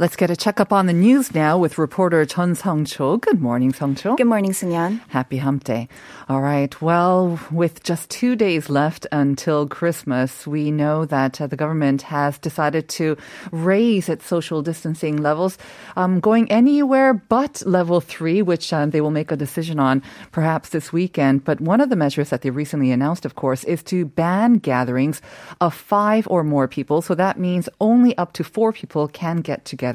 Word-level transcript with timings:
Let's 0.00 0.14
get 0.14 0.30
a 0.30 0.36
checkup 0.36 0.72
on 0.72 0.86
the 0.86 0.92
news 0.92 1.34
now 1.34 1.58
with 1.58 1.76
reporter 1.76 2.24
Chun 2.24 2.54
Sung 2.54 2.84
Cho. 2.84 3.16
Good 3.16 3.40
morning, 3.40 3.72
Sung 3.72 3.96
Cho. 3.96 4.14
Good 4.14 4.28
morning, 4.28 4.52
Sunyan. 4.52 5.00
Happy 5.08 5.38
Hump 5.38 5.64
Day. 5.64 5.88
All 6.28 6.40
right. 6.40 6.80
Well, 6.80 7.40
with 7.50 7.82
just 7.82 8.08
two 8.08 8.36
days 8.36 8.70
left 8.70 9.08
until 9.10 9.66
Christmas, 9.66 10.46
we 10.46 10.70
know 10.70 11.04
that 11.06 11.40
uh, 11.40 11.48
the 11.48 11.56
government 11.56 12.02
has 12.02 12.38
decided 12.38 12.88
to 12.90 13.16
raise 13.50 14.08
its 14.08 14.24
social 14.24 14.62
distancing 14.62 15.16
levels, 15.16 15.58
um, 15.96 16.20
going 16.20 16.48
anywhere 16.48 17.12
but 17.12 17.60
level 17.66 18.00
three, 18.00 18.40
which 18.40 18.72
um, 18.72 18.90
they 18.90 19.00
will 19.00 19.10
make 19.10 19.32
a 19.32 19.36
decision 19.36 19.80
on 19.80 20.00
perhaps 20.30 20.68
this 20.68 20.92
weekend. 20.92 21.42
But 21.42 21.60
one 21.60 21.80
of 21.80 21.90
the 21.90 21.96
measures 21.96 22.30
that 22.30 22.42
they 22.42 22.50
recently 22.50 22.92
announced, 22.92 23.24
of 23.24 23.34
course, 23.34 23.64
is 23.64 23.82
to 23.84 24.04
ban 24.04 24.58
gatherings 24.58 25.20
of 25.60 25.74
five 25.74 26.28
or 26.30 26.44
more 26.44 26.68
people. 26.68 27.02
So 27.02 27.16
that 27.16 27.36
means 27.36 27.68
only 27.80 28.16
up 28.16 28.32
to 28.34 28.44
four 28.44 28.72
people 28.72 29.08
can 29.08 29.38
get 29.38 29.64
together 29.64 29.87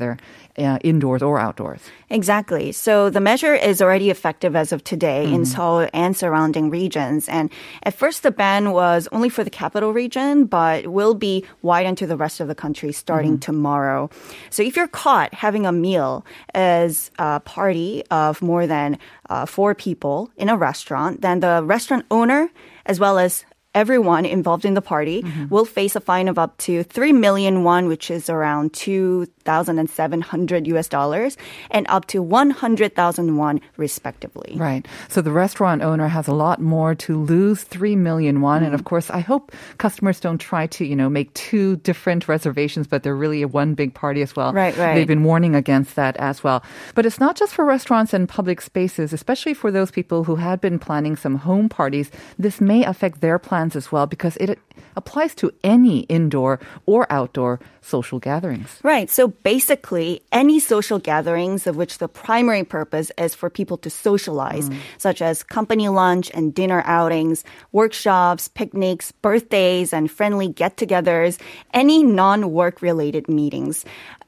uh, 0.57 0.77
indoors 0.83 1.21
or 1.23 1.39
outdoors. 1.39 1.81
Exactly. 2.09 2.71
So 2.71 3.09
the 3.09 3.19
measure 3.19 3.55
is 3.55 3.81
already 3.81 4.09
effective 4.09 4.55
as 4.55 4.71
of 4.71 4.83
today 4.83 5.25
in 5.25 5.45
Seoul 5.45 5.87
and 5.93 6.15
surrounding 6.15 6.69
regions. 6.69 7.27
And 7.27 7.49
at 7.83 7.93
first, 7.93 8.23
the 8.23 8.31
ban 8.31 8.71
was 8.71 9.07
only 9.11 9.29
for 9.29 9.43
the 9.43 9.49
capital 9.49 9.93
region, 9.93 10.45
but 10.45 10.87
will 10.87 11.15
be 11.15 11.45
widened 11.61 11.97
to 11.99 12.07
the 12.07 12.17
rest 12.17 12.39
of 12.39 12.47
the 12.47 12.55
country 12.55 12.91
starting 12.91 13.39
tomorrow. 13.39 14.09
So 14.49 14.61
if 14.61 14.75
you're 14.75 14.87
caught 14.87 15.33
having 15.33 15.65
a 15.65 15.71
meal 15.71 16.25
as 16.53 17.09
a 17.17 17.39
party 17.39 18.03
of 18.11 18.41
more 18.41 18.67
than 18.67 18.99
uh, 19.29 19.45
four 19.45 19.73
people 19.73 20.29
in 20.37 20.49
a 20.49 20.57
restaurant, 20.57 21.21
then 21.21 21.39
the 21.39 21.63
restaurant 21.63 22.05
owner 22.11 22.49
as 22.85 22.99
well 22.99 23.17
as 23.17 23.45
everyone 23.73 24.25
involved 24.25 24.65
in 24.65 24.73
the 24.73 24.81
party 24.81 25.23
mm-hmm. 25.23 25.47
will 25.49 25.65
face 25.65 25.95
a 25.95 26.01
fine 26.01 26.27
of 26.27 26.37
up 26.37 26.57
to 26.57 26.83
3 26.83 27.13
million 27.13 27.63
won, 27.63 27.87
which 27.87 28.11
is 28.11 28.29
around 28.29 28.73
2,700 28.73 30.67
US 30.67 30.87
dollars, 30.87 31.37
and 31.71 31.85
up 31.89 32.05
to 32.07 32.21
100,000 32.21 33.37
won, 33.37 33.61
respectively. 33.77 34.55
Right. 34.57 34.85
So 35.09 35.21
the 35.21 35.31
restaurant 35.31 35.81
owner 35.81 36.07
has 36.07 36.27
a 36.27 36.33
lot 36.33 36.61
more 36.61 36.95
to 36.95 37.19
lose, 37.19 37.63
3 37.63 37.95
million 37.95 38.41
won. 38.41 38.57
And 38.57 38.67
mm-hmm. 38.67 38.75
of 38.75 38.85
course, 38.85 39.09
I 39.09 39.19
hope 39.19 39.51
customers 39.77 40.19
don't 40.19 40.37
try 40.37 40.67
to, 40.67 40.85
you 40.85 40.95
know, 40.95 41.09
make 41.09 41.33
two 41.33 41.77
different 41.77 42.27
reservations, 42.27 42.87
but 42.87 43.03
they're 43.03 43.15
really 43.15 43.41
a 43.41 43.47
one 43.47 43.73
big 43.73 43.93
party 43.93 44.21
as 44.21 44.35
well. 44.35 44.53
Right, 44.53 44.75
right. 44.77 44.95
They've 44.95 45.07
been 45.07 45.23
warning 45.23 45.55
against 45.55 45.95
that 45.95 46.15
as 46.17 46.43
well. 46.43 46.63
But 46.95 47.05
it's 47.05 47.19
not 47.19 47.35
just 47.35 47.53
for 47.53 47.65
restaurants 47.65 48.13
and 48.13 48.29
public 48.29 48.61
spaces, 48.61 49.13
especially 49.13 49.53
for 49.53 49.71
those 49.71 49.91
people 49.91 50.23
who 50.23 50.35
had 50.35 50.61
been 50.61 50.79
planning 50.79 51.15
some 51.15 51.35
home 51.35 51.69
parties. 51.69 52.11
This 52.37 52.61
may 52.61 52.83
affect 52.83 53.21
their 53.21 53.39
plans 53.39 53.62
as 53.75 53.91
well 53.91 54.05
because 54.05 54.37
it 54.37 54.59
applies 54.95 55.35
to 55.35 55.51
any 55.63 56.01
indoor 56.01 56.59
or 56.85 57.05
outdoor 57.11 57.59
social 57.81 58.19
gatherings. 58.19 58.79
Right. 58.83 59.09
So 59.09 59.27
basically, 59.27 60.21
any 60.31 60.59
social 60.59 60.99
gatherings 60.99 61.67
of 61.67 61.75
which 61.75 61.97
the 61.97 62.07
primary 62.07 62.63
purpose 62.63 63.11
is 63.17 63.35
for 63.35 63.49
people 63.49 63.77
to 63.77 63.89
socialize, 63.89 64.69
such 64.97 65.21
as 65.21 65.43
company 65.43 65.89
lunch 65.89 66.31
and 66.33 66.53
dinner 66.53 66.81
outings, 66.85 67.43
workshops, 67.71 68.47
picnics, 68.47 69.11
birthdays, 69.11 69.93
and 69.93 70.09
friendly 70.09 70.47
get 70.47 70.77
togethers, 70.77 71.39
any 71.73 72.03
non 72.03 72.51
work 72.51 72.81
related 72.81 73.27
meetings. 73.27 73.85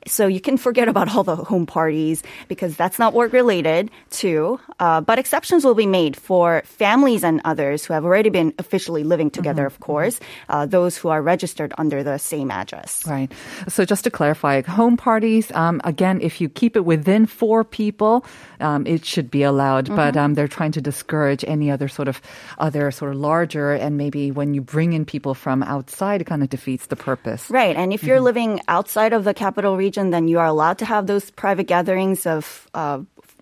So 0.08 0.28
you 0.28 0.40
can 0.40 0.58
forget 0.58 0.88
about 0.88 1.16
all 1.16 1.24
the 1.24 1.36
home 1.36 1.66
parties 1.66 2.22
because 2.48 2.76
that's 2.76 3.00
not 3.00 3.14
work 3.14 3.34
related 3.34 3.90
too. 4.12 4.60
Uh, 4.80 5.02
but 5.02 5.18
exceptions 5.18 5.66
will 5.66 5.74
be 5.74 5.88
made 5.88 6.16
for 6.16 6.62
families 6.66 7.24
and 7.24 7.42
others 7.44 7.86
who 7.86 7.94
have 7.94 8.06
already 8.06 8.30
been 8.30 8.54
officially 8.60 9.04
living 9.04 9.32
together, 9.32 9.66
of 9.66 9.80
course, 9.80 10.20
uh, 10.50 10.66
those 10.66 10.98
who 10.98 11.10
are 11.10 11.22
registered 11.22 11.74
under 11.78 12.04
the 12.04 12.18
same 12.18 12.52
address. 12.52 13.06
Right. 13.08 13.32
So 13.68 13.86
just 13.86 14.04
to 14.04 14.12
clarify, 14.12 14.62
home 14.62 14.98
parties, 14.98 15.52
um, 15.54 15.82
again, 15.84 16.22
if 16.22 16.42
you 16.42 16.50
keep 16.50 16.76
it 16.76 16.86
within 16.86 17.26
four 17.26 17.64
people, 17.64 18.26
um, 18.60 18.86
it 18.88 19.06
should 19.06 19.30
be 19.32 19.44
allowed. 19.44 19.88
But 19.96 20.18
um, 20.18 20.34
they're 20.34 20.48
trying 20.48 20.72
to 20.74 20.82
discourage 20.82 21.44
any 21.48 21.72
other 21.72 21.88
sort 21.88 22.08
of 22.08 22.22
other 22.58 22.92
sort 22.92 23.12
of 23.12 23.18
larger, 23.18 23.74
and 23.74 23.98
maybe 23.98 24.32
when 24.32 24.54
you 24.54 24.62
bring 24.62 24.94
in 24.94 25.06
people 25.06 25.34
from 25.34 25.64
outside, 25.64 26.22
it 26.22 26.26
kind 26.26 26.44
of 26.44 26.50
defeats 26.50 26.88
the 26.88 26.96
purpose. 26.96 27.50
Right. 27.50 27.76
And 27.76 27.94
if 27.94 28.04
you're 28.04 28.22
living 28.22 28.62
outside 28.68 29.14
of 29.14 29.24
the 29.24 29.34
capital 29.34 29.78
region, 29.78 30.10
then 30.10 30.28
you 30.28 30.40
are 30.40 30.46
allowed 30.46 30.78
to 30.80 30.86
have 30.86 31.08
those 31.08 31.32
private 31.32 31.68
gatherings 31.68 32.26
of 32.26 32.68
uh, 32.74 33.00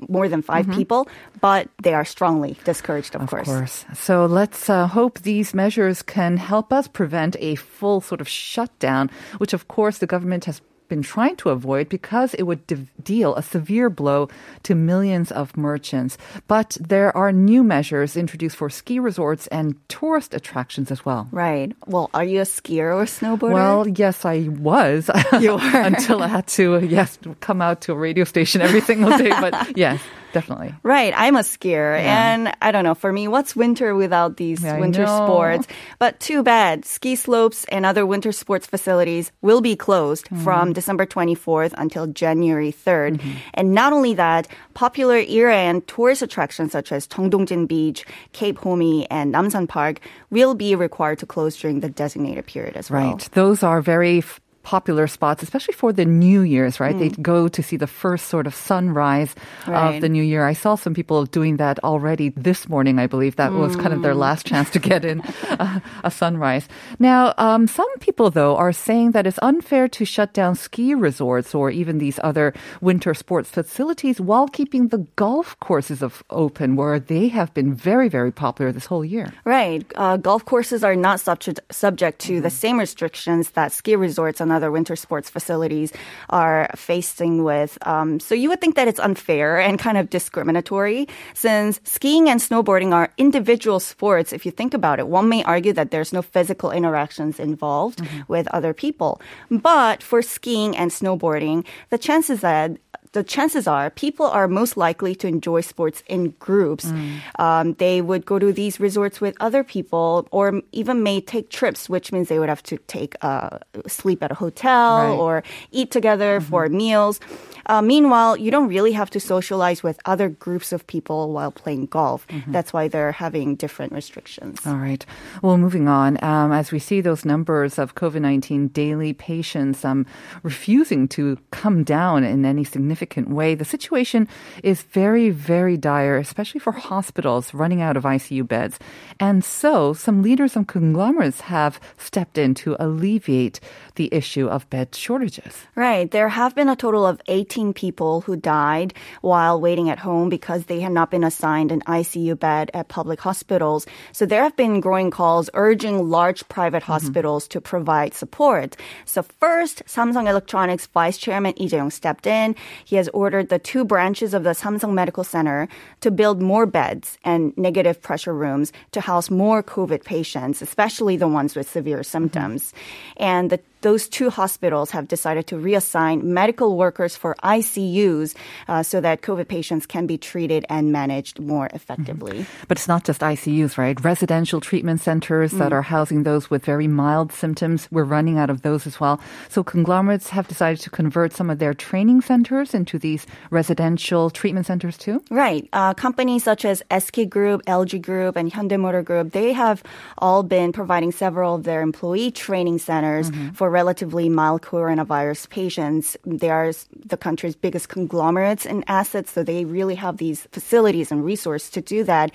more 0.10 0.28
than 0.28 0.42
5 0.42 0.70
people, 0.72 1.08
but 1.42 1.70
they 1.82 1.94
are 1.94 2.06
strongly 2.06 2.58
discouraged, 2.64 3.16
of, 3.16 3.22
Of 3.24 3.30
course. 3.30 3.86
So 3.94 4.26
let's 4.26 4.70
uh, 4.70 4.88
hope 4.88 5.20
these 5.20 5.54
measures 5.54 6.02
can 6.02 6.38
help 6.38 6.74
us 6.74 6.88
prevent 6.88 7.36
a 7.40 7.56
full 7.56 8.02
sort 8.02 8.22
of 8.22 8.28
shutdown, 8.28 9.10
which 9.38 9.54
of 9.54 9.68
course 9.68 10.00
the 10.00 10.08
government 10.08 10.46
has 10.46 10.62
been 10.94 11.02
trying 11.02 11.36
to 11.36 11.50
avoid 11.50 11.90
because 11.90 12.36
it 12.36 12.44
would 12.44 12.68
de- 12.68 12.86
deal 13.02 13.34
a 13.34 13.42
severe 13.42 13.90
blow 13.90 14.30
to 14.62 14.76
millions 14.76 15.32
of 15.32 15.58
merchants. 15.58 16.20
But 16.48 16.78
there 16.80 17.10
are 17.18 17.32
new 17.32 17.64
measures 17.64 18.16
introduced 18.16 18.56
for 18.56 18.70
ski 18.70 19.00
resorts 19.00 19.48
and 19.48 19.76
tourist 19.90 20.36
attractions 20.36 20.92
as 20.92 21.04
well. 21.04 21.28
Right. 21.32 21.74
Well, 21.88 22.12
are 22.14 22.24
you 22.24 22.42
a 22.42 22.46
skier 22.46 22.94
or 22.94 23.02
a 23.02 23.06
snowboarder? 23.06 23.54
Well, 23.54 23.88
yes, 23.88 24.24
I 24.24 24.50
was. 24.50 25.10
You 25.42 25.54
were. 25.58 25.82
Until 25.82 26.22
I 26.22 26.28
had 26.28 26.46
to, 26.60 26.86
yes, 26.86 27.18
come 27.40 27.60
out 27.60 27.82
to 27.82 27.94
a 27.94 27.96
radio 27.96 28.24
station 28.24 28.62
every 28.62 28.82
single 28.82 29.18
day. 29.18 29.30
But 29.30 29.76
yes, 29.86 30.00
definitely. 30.34 30.76
Right, 30.84 31.14
I'm 31.16 31.36
a 31.38 31.46
skier, 31.46 31.96
Yeah. 31.96 32.34
and 32.34 32.52
I 32.62 32.72
don't 32.72 32.84
know. 32.84 32.96
For 32.96 33.14
me, 33.14 33.28
what's 33.30 33.56
winter 33.56 33.96
without 33.96 34.36
these 34.38 34.62
Yeah, 34.62 34.80
winter 34.80 35.08
sports? 35.08 35.68
But 36.00 36.20
too 36.20 36.44
bad, 36.44 36.84
ski 36.84 37.16
slopes 37.16 37.64
and 37.72 37.86
other 37.86 38.06
winter 38.06 38.32
sports 38.34 38.68
facilities 38.68 39.32
will 39.42 39.62
be 39.62 39.76
closed 39.78 40.26
Mm-hmm. 40.28 40.44
from 40.44 40.74
December 40.74 41.06
24th 41.06 41.74
until 41.78 42.08
January 42.08 42.72
3rd. 42.74 43.18
Mm-hmm. 43.18 43.32
And 43.54 43.74
not 43.74 43.94
only 43.94 44.14
that, 44.16 44.48
popular 44.74 45.18
year-end 45.18 45.88
tourist 45.88 46.22
attractions 46.22 46.72
such 46.74 46.92
as 46.92 47.08
Jeongdongjin 47.08 47.68
Beach, 47.68 48.04
Cape 48.34 48.58
Homi, 48.60 49.06
and 49.10 49.34
Namsan 49.34 49.68
Park 49.70 50.00
will 50.32 50.56
be 50.56 50.76
required 50.76 51.20
to 51.20 51.26
close 51.26 51.56
during 51.56 51.80
the 51.80 51.90
designated 51.90 52.46
period 52.48 52.76
as 52.76 52.90
well. 52.90 53.14
Right. 53.14 53.30
Those 53.34 53.62
are 53.64 53.82
very 53.82 54.18
f- 54.20 54.42
popular 54.64 55.08
spots, 55.08 55.44
especially 55.44 55.74
for 55.74 55.92
the 55.94 56.06
New 56.06 56.42
Year's, 56.42 56.80
right? 56.80 56.98
They 56.98 57.10
go 57.10 57.48
to 57.48 57.62
see 57.62 57.78
the 57.78 57.88
first 57.88 58.28
sort 58.28 58.48
of 58.48 58.56
sunrise 58.56 59.36
Right. 59.68 59.96
of 59.96 60.02
the 60.02 60.10
New 60.10 60.24
Year. 60.24 60.46
I 60.48 60.54
saw 60.54 60.76
some 60.76 60.94
people 60.94 61.26
doing 61.26 61.58
that 61.58 61.84
already 61.84 62.30
this 62.30 62.68
morning, 62.70 62.98
I 63.00 63.08
believe. 63.08 63.36
That 63.36 63.52
was 63.54 63.76
kind 63.76 63.94
of 63.94 64.02
their 64.02 64.16
last 64.16 64.46
chance 64.46 64.70
to 64.72 64.80
get 64.80 65.04
in 65.06 65.20
a, 65.60 65.82
a 66.04 66.12
sunrise. 66.12 66.68
Now, 67.00 67.34
um, 67.38 67.68
some 67.68 67.92
people, 68.00 68.30
though, 68.32 68.56
are 68.56 68.72
saying 68.72 69.12
that 69.12 69.28
it's 69.28 69.40
unfair 69.42 69.88
to 69.90 70.06
shut 70.06 70.34
down 70.34 70.56
ski 70.56 70.94
resorts 70.96 71.54
or 71.54 71.70
even 71.70 71.98
these 71.98 72.20
other 72.24 72.54
winter 72.82 73.14
sports 73.14 73.50
facilities 73.50 74.22
while 74.22 74.48
keeping 74.48 74.88
the 74.90 75.06
golf 75.18 75.60
courses 75.60 76.02
of 76.02 76.24
open, 76.30 76.76
where 76.78 77.00
they 77.00 77.28
have 77.28 77.54
been 77.54 77.74
very, 77.74 78.08
very 78.08 78.32
popular 78.32 78.72
this 78.72 78.86
whole 78.86 79.04
year. 79.06 79.34
Right. 79.46 79.84
Uh, 79.96 80.18
golf 80.18 80.46
courses 80.46 80.84
are 80.84 80.96
not 80.96 81.20
subject 81.20 81.60
subject 81.70 82.20
to 82.20 82.40
the 82.42 82.50
same 82.50 82.80
restrictions 82.80 83.52
that 83.52 83.72
ski 83.74 83.96
resorts 83.96 84.40
and 84.40 84.53
other 84.54 84.72
winter 84.72 84.96
sports 84.96 85.30
facilities 85.30 85.92
are 86.30 86.70
facing 86.76 87.44
with. 87.44 87.78
Um, 87.86 88.20
so 88.20 88.36
you 88.36 88.50
would 88.50 88.62
think 88.62 88.76
that 88.76 88.88
it's 88.88 89.00
unfair 89.00 89.60
and 89.60 89.80
kind 89.80 89.98
of 89.98 90.10
discriminatory 90.10 91.08
since 91.34 91.80
skiing 91.84 92.30
and 92.30 92.40
snowboarding 92.40 92.94
are 92.94 93.12
individual 93.18 93.80
sports. 93.80 94.34
If 94.34 94.46
you 94.46 94.52
think 94.52 94.74
about 94.74 95.00
it, 95.00 95.08
one 95.08 95.30
may 95.30 95.44
argue 95.44 95.74
that 95.74 95.92
there's 95.92 96.14
no 96.14 96.22
physical 96.22 96.72
interactions 96.72 97.40
involved 97.40 98.02
with 98.28 98.48
other 98.50 98.74
people. 98.74 99.22
But 99.50 100.04
for 100.04 100.22
skiing 100.22 100.78
and 100.78 100.92
snowboarding, 100.92 101.66
the 101.90 101.98
chances 101.98 102.42
that 102.42 102.78
the 103.14 103.24
chances 103.24 103.68
are 103.68 103.90
people 103.92 104.26
are 104.26 104.48
most 104.48 104.76
likely 104.76 105.14
to 105.16 105.28
enjoy 105.28 105.62
sports 105.62 106.04
in 106.08 106.32
groups. 106.40 106.92
Um, 107.40 107.74
they 107.76 108.02
would 108.02 108.26
go 108.26 108.40
to 108.40 108.52
these 108.52 108.80
resorts 108.80 109.22
with 109.22 109.36
other 109.40 109.64
people, 109.64 110.28
or 110.32 110.62
even 110.72 111.04
may 111.04 111.22
take 111.22 111.50
trips, 111.50 111.88
which 111.90 112.12
means 112.12 112.28
they 112.28 112.40
would 112.40 112.50
have 112.50 112.64
to 112.64 112.78
take 112.88 113.16
uh, 113.22 113.60
sleep 113.88 114.22
at 114.24 114.32
a 114.32 114.36
hotel 114.36 114.74
Right. 115.08 115.16
or 115.24 115.44
eat 115.72 115.92
together 115.92 116.42
for 116.42 116.68
meals. 116.70 117.20
Uh, 117.68 117.82
meanwhile, 117.82 118.36
you 118.36 118.52
don't 118.52 118.68
really 118.68 118.92
have 118.92 119.10
to 119.12 119.20
socialize 119.20 119.84
with 119.84 119.98
other 120.06 120.28
groups 120.28 120.74
of 120.74 120.86
people 120.88 121.32
while 121.32 121.52
playing 121.52 121.86
golf. 121.86 122.26
That's 122.48 122.74
why 122.74 122.90
they're 122.90 123.14
having 123.14 123.56
different 123.56 123.94
restrictions. 123.94 124.60
All 124.68 124.76
right. 124.76 125.06
Well, 125.42 125.58
moving 125.58 125.88
on, 125.88 126.18
um, 126.24 126.52
as 126.52 126.72
we 126.74 126.80
see 126.80 127.00
those 127.00 127.24
numbers 127.26 127.78
of 127.80 127.94
COVID 127.96 128.22
19 128.22 128.68
daily 128.70 129.14
patients 129.14 129.86
um, 129.86 130.06
refusing 130.44 131.08
to 131.10 131.38
come 131.52 131.84
down 131.84 132.24
in 132.24 132.44
any 132.44 132.64
significant 132.64 133.03
way, 133.16 133.56
the 133.56 133.66
situation 133.66 134.28
is 134.64 134.84
very, 134.84 135.30
very 135.30 135.78
dire, 135.78 136.18
especially 136.18 136.60
for 136.60 136.72
hospitals 136.72 137.54
running 137.54 137.82
out 137.82 137.98
of 137.98 138.04
ICU 138.04 138.48
beds. 138.48 138.80
And 139.20 139.44
so, 139.44 139.94
some 139.94 140.22
leaders 140.22 140.56
of 140.56 140.68
conglomerates 140.68 141.42
have 141.42 141.80
stepped 141.98 142.38
in 142.38 142.54
to 142.56 142.76
alleviate 142.80 143.60
the 143.96 144.10
issue 144.14 144.48
of 144.48 144.70
bed 144.70 144.96
shortages. 144.96 145.66
Right. 145.76 146.10
There 146.10 146.30
have 146.30 146.56
been 146.56 146.70
a 146.70 146.76
total 146.76 147.06
of 147.06 147.22
18 147.28 147.74
people 147.74 148.22
who 148.22 148.36
died 148.36 148.94
while 149.22 149.60
waiting 149.60 149.90
at 149.90 150.00
home 150.00 150.30
because 150.30 150.66
they 150.66 150.80
had 150.80 150.92
not 150.92 151.12
been 151.12 151.24
assigned 151.24 151.72
an 151.72 151.82
ICU 151.82 152.40
bed 152.40 152.72
at 152.74 152.88
public 152.88 153.20
hospitals. 153.20 153.86
So 154.12 154.26
there 154.26 154.44
have 154.44 154.56
been 154.56 154.80
growing 154.80 155.12
calls 155.12 155.50
urging 155.54 156.10
large 156.10 156.48
private 156.48 156.84
mm-hmm. 156.84 156.92
hospitals 156.92 157.48
to 157.50 157.62
provide 157.62 158.14
support. 158.14 158.76
So 159.06 159.24
first, 159.24 159.84
Samsung 159.86 160.28
Electronics 160.28 160.88
Vice 160.88 161.18
Chairman 161.18 161.54
Lee 161.58 161.70
Jae-yong 161.70 161.92
stepped 161.92 162.28
in. 162.28 162.56
He 162.86 162.93
has 162.96 163.10
ordered 163.10 163.50
the 163.50 163.60
two 163.60 163.86
branches 163.86 164.34
of 164.34 164.44
the 164.44 164.52
Samsung 164.52 164.94
Medical 164.94 165.24
Center 165.24 165.68
to 166.02 166.12
build 166.12 166.42
more 166.42 166.66
beds 166.66 167.18
and 167.24 167.56
negative 167.58 168.02
pressure 168.02 168.34
rooms 168.34 168.72
to 168.92 169.02
house 169.02 169.30
more 169.30 169.64
COVID 169.64 170.04
patients, 170.04 170.62
especially 170.62 171.18
the 171.18 171.28
ones 171.28 171.56
with 171.56 171.70
severe 171.70 171.98
mm-hmm. 172.00 172.04
symptoms. 172.04 172.74
And 173.18 173.50
the 173.50 173.60
those 173.84 174.08
two 174.08 174.30
hospitals 174.30 174.92
have 174.92 175.08
decided 175.08 175.46
to 175.48 175.56
reassign 175.56 176.24
medical 176.24 176.76
workers 176.78 177.16
for 177.16 177.36
ICUs 177.44 178.36
uh, 178.68 178.82
so 178.82 179.00
that 179.02 179.22
COVID 179.22 179.48
patients 179.48 179.86
can 179.86 180.08
be 180.08 180.18
treated 180.18 180.66
and 180.70 180.92
managed 180.92 181.40
more 181.40 181.68
effectively. 181.74 182.46
But 182.68 182.78
it's 182.78 182.88
not 182.88 183.04
just 183.04 183.22
ICUs, 183.22 183.78
right? 183.78 184.00
Residential 184.04 184.60
treatment 184.60 185.02
centers 185.02 185.52
that 185.52 185.74
are 185.74 185.82
housing 185.82 186.24
those 186.24 186.50
with 186.50 186.66
very 186.66 186.88
mild 186.88 187.32
symptoms. 187.32 187.88
We're 187.92 188.06
running 188.06 188.38
out 188.40 188.50
of 188.50 188.62
those 188.64 188.88
as 188.88 189.00
well. 189.00 189.20
So 189.50 189.64
conglomerates 189.64 190.30
have 190.30 190.48
decided 190.48 190.80
to 190.82 190.90
convert 190.90 191.34
some 191.34 191.50
of 191.50 191.60
their 191.60 191.74
training 191.74 192.22
centers 192.22 192.74
into 192.74 192.98
these 192.98 193.28
residential 193.52 194.30
treatment 194.30 194.66
centers 194.66 194.98
too. 194.98 195.22
Right. 195.30 195.68
Uh, 195.74 195.94
companies 195.94 196.44
such 196.44 196.64
as 196.64 196.82
SK 196.98 197.28
Group, 197.30 197.62
LG 197.66 198.02
Group, 198.02 198.38
and 198.38 198.52
Hyundai 198.52 198.80
Motor 198.80 199.04
Group, 199.04 199.34
they 199.34 199.52
have 199.52 199.84
all 200.18 200.42
been 200.44 200.72
providing 200.72 201.12
several 201.12 201.56
of 201.56 201.64
their 201.64 201.82
employee 201.82 202.32
training 202.32 202.80
centers 202.80 203.30
for 203.54 203.73
relatively 203.74 204.30
mild 204.30 204.62
coronavirus 204.62 205.50
patients. 205.50 206.16
They 206.24 206.54
are 206.54 206.72
the 207.10 207.18
country's 207.18 207.58
biggest 207.58 207.90
conglomerates 207.90 208.70
in 208.70 208.86
assets, 208.88 209.34
so 209.34 209.42
they 209.42 209.66
really 209.66 209.98
have 209.98 210.18
these 210.18 210.46
facilities 210.54 211.12
and 211.12 211.26
resources 211.26 211.74
to 211.74 211.82
do 211.82 212.06
that. 212.06 212.30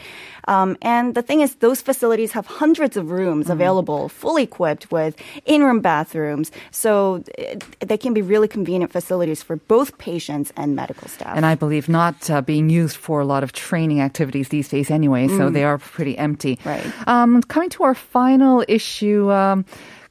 Um, 0.51 0.77
and 0.83 1.15
the 1.15 1.23
thing 1.23 1.41
is, 1.41 1.63
those 1.63 1.81
facilities 1.81 2.33
have 2.33 2.47
hundreds 2.47 2.97
of 2.97 3.15
rooms 3.15 3.47
available, 3.49 4.09
fully 4.09 4.43
equipped 4.43 4.91
with 4.91 5.15
in-room 5.47 5.81
bathrooms, 5.81 6.51
so 6.71 7.23
it, 7.39 7.63
they 7.79 7.97
can 7.97 8.13
be 8.13 8.23
really 8.23 8.49
convenient 8.49 8.91
facilities 8.91 9.43
for 9.43 9.57
both 9.71 9.97
patients 9.99 10.53
and 10.57 10.75
medical 10.75 11.07
staff. 11.09 11.37
And 11.37 11.47
I 11.47 11.55
believe 11.55 11.89
not 11.89 12.29
uh, 12.29 12.43
being 12.43 12.69
used 12.69 12.97
for 12.97 13.21
a 13.21 13.25
lot 13.25 13.47
of 13.47 13.53
training 13.53 14.01
activities 14.01 14.49
these 14.49 14.69
days 14.69 14.91
anyway, 14.91 15.29
so 15.29 15.51
they 15.51 15.63
are 15.63 15.79
pretty 15.79 16.19
empty. 16.19 16.59
Right. 16.65 16.83
Um, 17.07 17.43
coming 17.47 17.71
to 17.71 17.85
our 17.85 17.95
final 17.95 18.65
issue. 18.67 19.31
Um, 19.31 19.65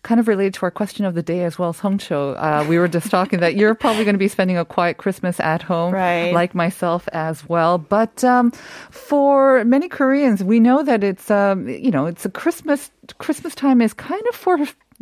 Kind 0.08 0.22
of 0.22 0.28
related 0.30 0.54
to 0.54 0.64
our 0.64 0.72
question 0.72 1.04
of 1.04 1.16
the 1.16 1.22
day 1.22 1.44
as 1.44 1.60
well, 1.60 1.74
Song 1.74 1.98
Cho. 1.98 2.32
Uh, 2.32 2.66
we 2.70 2.80
were 2.80 2.88
just 2.88 3.12
talking 3.12 3.42
that 3.42 3.56
you're 3.56 3.76
probably 3.76 4.06
going 4.06 4.14
to 4.16 4.20
be 4.20 4.30
spending 4.30 4.58
a 4.58 4.64
quiet 4.64 4.96
Christmas 4.96 5.38
at 5.42 5.62
home, 5.62 5.94
Right. 5.94 6.32
like 6.32 6.56
myself 6.56 7.10
as 7.12 7.44
well. 7.50 7.78
But 7.78 8.24
um, 8.24 8.52
for 8.90 9.66
many 9.66 9.90
Koreans, 9.90 10.42
we 10.42 10.62
know 10.62 10.82
that 10.82 11.04
it's 11.04 11.30
um, 11.30 11.68
you 11.68 11.92
know 11.92 12.06
it's 12.06 12.24
a 12.24 12.30
Christmas 12.30 12.90
Christmas 13.18 13.54
time 13.54 13.82
is 13.82 13.94
kind 13.94 14.24
of 14.30 14.36
for 14.36 14.58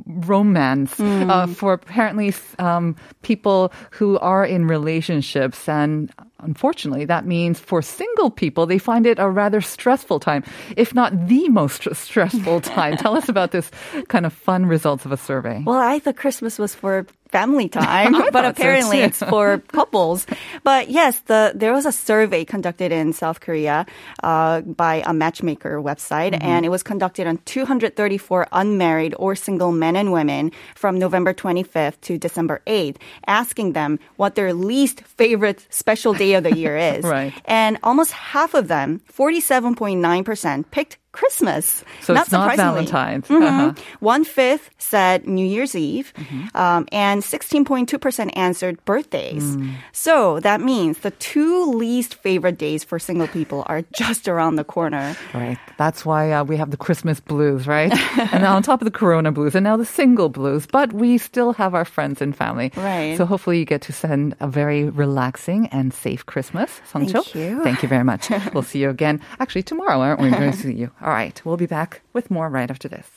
romance 0.07 0.99
uh, 0.99 1.47
for 1.47 1.73
apparently 1.73 2.33
um, 2.59 2.95
people 3.21 3.71
who 3.91 4.17
are 4.19 4.43
in 4.45 4.65
relationships 4.67 5.69
and 5.69 6.11
unfortunately 6.45 7.06
that 7.06 7.25
means 7.25 7.59
for 7.59 7.81
single 7.81 8.30
people 8.30 8.65
they 8.65 8.77
find 8.77 9.06
it 9.06 9.19
a 9.19 9.30
rather 9.30 9.62
stressful 9.62 10.19
time 10.19 10.44
if 10.77 10.94
not 10.94 11.27
the 11.27 11.50
most 11.50 11.88
stressful 11.95 12.62
time. 12.62 12.97
Tell 12.97 13.18
us 13.18 13.30
about 13.30 13.51
this 13.51 13.71
kind 14.07 14.25
of 14.25 14.33
fun 14.33 14.65
results 14.65 15.06
of 15.06 15.12
a 15.12 15.18
survey. 15.18 15.63
Well, 15.65 15.77
I 15.80 16.00
thought 16.00 16.15
Christmas 16.15 16.59
was 16.59 16.75
for 16.75 17.06
family 17.30 17.68
time, 17.81 18.13
but 18.13 18.31
thought 18.31 18.44
so 18.45 18.50
apparently 18.50 19.00
it's 19.00 19.19
for 19.22 19.57
couples. 19.74 20.25
But 20.63 20.89
yes, 20.89 21.19
the 21.25 21.51
there 21.56 21.74
was 21.74 21.86
a 21.86 21.92
survey 21.92 22.45
conducted 22.45 22.92
in 22.92 23.13
South 23.13 23.39
Korea 23.42 23.86
uh, 24.24 24.62
by 24.62 25.04
a 25.06 25.13
matchmaker 25.13 25.81
website, 25.81 26.33
Mm-hmm. 26.36 26.48
and 26.48 26.66
it 26.66 26.69
was 26.69 26.83
conducted 26.83 27.27
on 27.27 27.38
234 27.45 28.48
unmarried 28.51 29.13
or 29.18 29.36
single 29.36 29.72
men 29.72 29.95
and 29.95 30.12
women 30.12 30.51
from 30.75 30.98
November 31.00 31.33
25th 31.33 32.00
to 32.01 32.18
December 32.18 32.62
8th, 32.68 32.98
asking 33.27 33.74
them 33.74 34.00
what 34.18 34.36
their 34.36 34.54
least 34.54 35.01
favorite 35.01 35.66
special 35.69 36.13
day 36.13 36.33
of 36.33 36.44
the 36.44 36.56
year 36.56 36.77
is. 36.95 37.04
Right. 37.04 37.33
And 37.45 37.77
almost 37.83 38.12
half 38.12 38.54
of 38.54 38.68
them, 38.68 39.01
47.9%, 39.12 40.72
picked 40.72 40.98
Christmas. 41.15 41.83
so 42.03 42.13
it's 42.13 42.31
not 42.31 42.56
valentine's 42.59 43.27
Mhm. 43.31 43.41
Uh-huh. 43.47 43.73
One 44.00 44.23
fifth 44.27 44.69
said 44.77 45.25
New 45.25 45.45
Year's 45.47 45.73
Eve, 45.75 46.12
Mm-hmm. 46.19 46.57
um, 46.57 46.83
and 46.91 47.23
16.2% 47.23 48.35
answered 48.35 48.83
birthdays. 48.85 49.44
Mm. 49.56 49.73
So 49.91 50.39
that 50.41 50.59
means 50.62 51.00
the 51.00 51.12
two 51.23 51.71
least 51.71 52.15
favorite 52.15 52.57
days 52.57 52.83
for 52.83 53.00
single 53.00 53.27
people 53.27 53.63
are 53.67 53.83
just 53.95 54.27
around 54.27 54.56
the 54.59 54.63
corner. 54.67 55.15
Right. 55.33 55.57
That's 55.77 56.06
why 56.06 56.31
uh, 56.31 56.44
we 56.44 56.57
have 56.57 56.71
the 56.71 56.77
Christmas 56.77 57.19
blues, 57.19 57.65
right? 57.67 57.91
and 58.33 58.44
on 58.45 58.62
top 58.63 58.81
of 58.81 58.85
the 58.85 58.91
Corona 58.91 59.31
blues, 59.31 59.56
and 59.56 59.63
now 59.63 59.77
the 59.77 59.85
single 59.85 60.29
blues. 60.29 60.67
But 60.67 60.91
we 60.94 61.17
still 61.17 61.53
have 61.53 61.73
our 61.73 61.85
friends 61.85 62.21
and 62.21 62.35
family. 62.35 62.71
Right. 62.75 63.15
So 63.17 63.25
hopefully 63.25 63.59
you 63.59 63.65
get 63.65 63.81
to 63.88 63.94
spend 63.94 64.35
a 64.39 64.47
very 64.47 64.89
relaxing 64.89 65.67
and 65.71 65.94
safe 65.94 66.25
Christmas. 66.25 66.69
Songcho. 66.91 67.23
Thank 67.23 67.35
you. 67.35 67.63
Thank 67.63 67.83
you 67.83 67.89
very 67.89 68.03
much. 68.03 68.29
we'll 68.53 68.63
see 68.63 68.79
you 68.79 68.89
again. 68.89 69.21
Actually, 69.39 69.63
tomorrow, 69.63 70.00
aren't 70.00 70.19
we? 70.19 70.29
We're 70.29 70.39
going 70.39 70.51
to 70.57 70.57
see 70.57 70.73
you. 70.73 70.91
All 71.05 71.13
right. 71.13 71.39
We'll 71.45 71.55
be 71.55 71.67
back 71.67 72.01
with 72.13 72.31
more 72.31 72.49
right 72.49 72.69
after 72.69 72.89
this. 72.89 73.07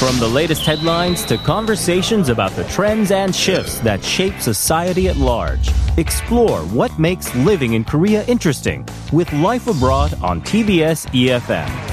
From 0.00 0.18
the 0.18 0.26
latest 0.26 0.62
headlines 0.62 1.26
to 1.26 1.36
conversations 1.36 2.30
about 2.30 2.52
the 2.52 2.64
trends 2.64 3.10
and 3.10 3.36
shifts 3.36 3.80
that 3.80 4.02
shape 4.02 4.40
society 4.40 5.08
at 5.08 5.18
large, 5.18 5.68
explore 5.98 6.60
what 6.60 6.98
makes 6.98 7.34
living 7.34 7.74
in 7.74 7.84
Korea 7.84 8.24
interesting 8.24 8.88
with 9.12 9.30
Life 9.34 9.66
Abroad 9.66 10.14
on 10.22 10.40
TBS 10.40 11.06
EFM. 11.08 11.89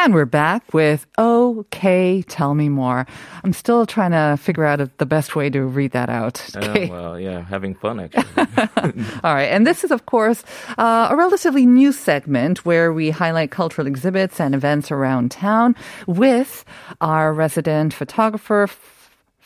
And 0.00 0.14
we're 0.14 0.26
back 0.26 0.72
with 0.72 1.08
OK, 1.18 2.22
Tell 2.28 2.54
Me 2.54 2.68
More. 2.68 3.04
I'm 3.42 3.52
still 3.52 3.84
trying 3.84 4.12
to 4.12 4.40
figure 4.40 4.64
out 4.64 4.96
the 4.98 5.06
best 5.06 5.34
way 5.34 5.50
to 5.50 5.62
read 5.62 5.90
that 5.90 6.08
out. 6.08 6.40
Uh, 6.58 6.86
well, 6.90 7.20
yeah, 7.20 7.44
having 7.44 7.74
fun 7.74 8.00
actually. 8.14 8.24
All 9.24 9.34
right. 9.34 9.46
And 9.46 9.66
this 9.66 9.84
is, 9.84 9.90
of 9.90 10.06
course, 10.06 10.42
uh, 10.76 11.08
a 11.10 11.16
relatively 11.16 11.66
new 11.66 11.92
segment 11.92 12.64
where 12.64 12.92
we 12.92 13.10
highlight 13.10 13.50
cultural 13.50 13.86
exhibits 13.86 14.40
and 14.40 14.54
events 14.54 14.90
around 14.90 15.30
town 15.30 15.76
with 16.06 16.64
our 17.00 17.32
resident 17.32 17.94
photographer, 17.94 18.68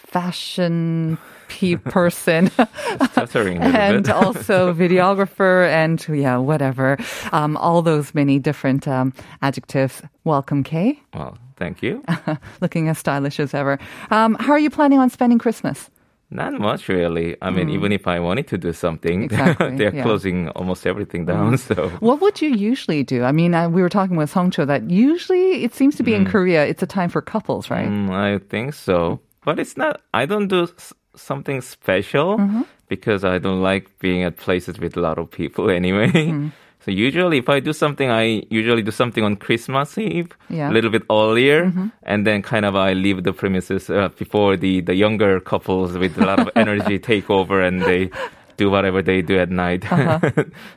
fashion 0.06 1.18
pe- 1.48 1.76
person, 1.76 2.50
Stuttering 3.12 3.62
a 3.62 3.66
little 3.66 3.80
and 3.80 4.08
also 4.10 4.72
videographer, 4.74 5.68
and 5.68 6.04
yeah, 6.08 6.36
whatever. 6.36 6.98
Um, 7.32 7.56
all 7.56 7.82
those 7.82 8.14
many 8.14 8.38
different 8.38 8.86
um, 8.88 9.12
adjectives. 9.42 10.02
Welcome, 10.24 10.62
Kay. 10.64 11.00
well, 11.14 11.38
thank 11.56 11.82
you. 11.82 12.04
Looking 12.60 12.88
as 12.88 12.98
stylish 12.98 13.40
as 13.40 13.54
ever. 13.54 13.78
Um, 14.10 14.36
how 14.40 14.52
are 14.52 14.58
you 14.58 14.70
planning 14.70 14.98
on 14.98 15.10
spending 15.10 15.38
Christmas? 15.38 15.90
Not 16.30 16.54
much 16.54 16.88
really. 16.88 17.36
I 17.42 17.50
mean, 17.50 17.68
even 17.68 17.92
if 17.92 18.06
I 18.08 18.18
wanted 18.18 18.48
to 18.48 18.56
do 18.56 18.72
something, 18.72 19.22
Exactly, 19.28 19.76
they're 19.76 19.94
yeah. 19.94 20.02
closing 20.02 20.48
almost 20.56 20.86
everything 20.86 21.26
down. 21.26 21.58
So 21.58 21.90
What 22.00 22.22
would 22.22 22.40
you 22.40 22.48
usually 22.48 23.02
do? 23.02 23.22
I 23.22 23.32
mean, 23.32 23.54
I, 23.54 23.66
we 23.66 23.82
were 23.82 23.90
talking 23.90 24.16
with 24.16 24.32
Songcho 24.32 24.66
that 24.66 24.88
usually 24.90 25.62
it 25.62 25.74
seems 25.74 25.96
to 25.96 26.02
be 26.02 26.14
in 26.14 26.24
Korea, 26.24 26.64
it's 26.64 26.82
a 26.82 26.86
time 26.86 27.10
for 27.10 27.20
couples, 27.20 27.68
right? 27.68 27.86
Mm, 27.86 28.08
I 28.10 28.38
think 28.48 28.72
so. 28.72 29.20
But 29.44 29.58
it's 29.58 29.76
not, 29.76 30.00
I 30.14 30.26
don't 30.26 30.48
do 30.48 30.64
s- 30.64 30.92
something 31.16 31.60
special 31.60 32.38
Mm-hmm. 32.38 32.62
because 32.88 33.24
I 33.24 33.38
don't 33.38 33.62
like 33.62 33.88
being 33.98 34.22
at 34.22 34.36
places 34.36 34.78
with 34.78 34.96
a 34.96 35.00
lot 35.00 35.18
of 35.18 35.30
people 35.30 35.70
anyway. 35.80 36.08
Mm-hmm. 36.12 36.48
So 36.84 36.90
usually 36.90 37.38
if 37.38 37.48
I 37.48 37.60
do 37.60 37.72
something, 37.72 38.10
I 38.10 38.42
usually 38.50 38.82
do 38.82 38.90
something 38.90 39.22
on 39.22 39.36
Christmas 39.36 39.96
Eve, 39.98 40.30
Yeah. 40.48 40.64
Mm-hmm. 40.66 40.70
a 40.70 40.74
little 40.74 40.90
bit 40.90 41.02
earlier, 41.10 41.72
and 42.02 42.26
then 42.26 42.42
kind 42.42 42.64
of 42.64 42.74
I 42.74 42.92
leave 42.94 43.22
the 43.22 43.32
premises 43.32 43.88
uh, 43.88 44.08
before 44.18 44.56
the, 44.56 44.80
the 44.80 44.94
younger 44.94 45.38
couples 45.38 45.96
with 45.96 46.18
a 46.18 46.24
lot 46.26 46.40
of 46.40 46.50
energy 46.56 46.98
take 46.98 47.30
over 47.30 47.62
and 47.62 47.82
they 47.82 48.10
do 48.56 48.68
whatever 48.68 49.00
they 49.00 49.22
do 49.22 49.38
at 49.38 49.48
night. 49.50 49.90
Uh-huh. 49.90 50.18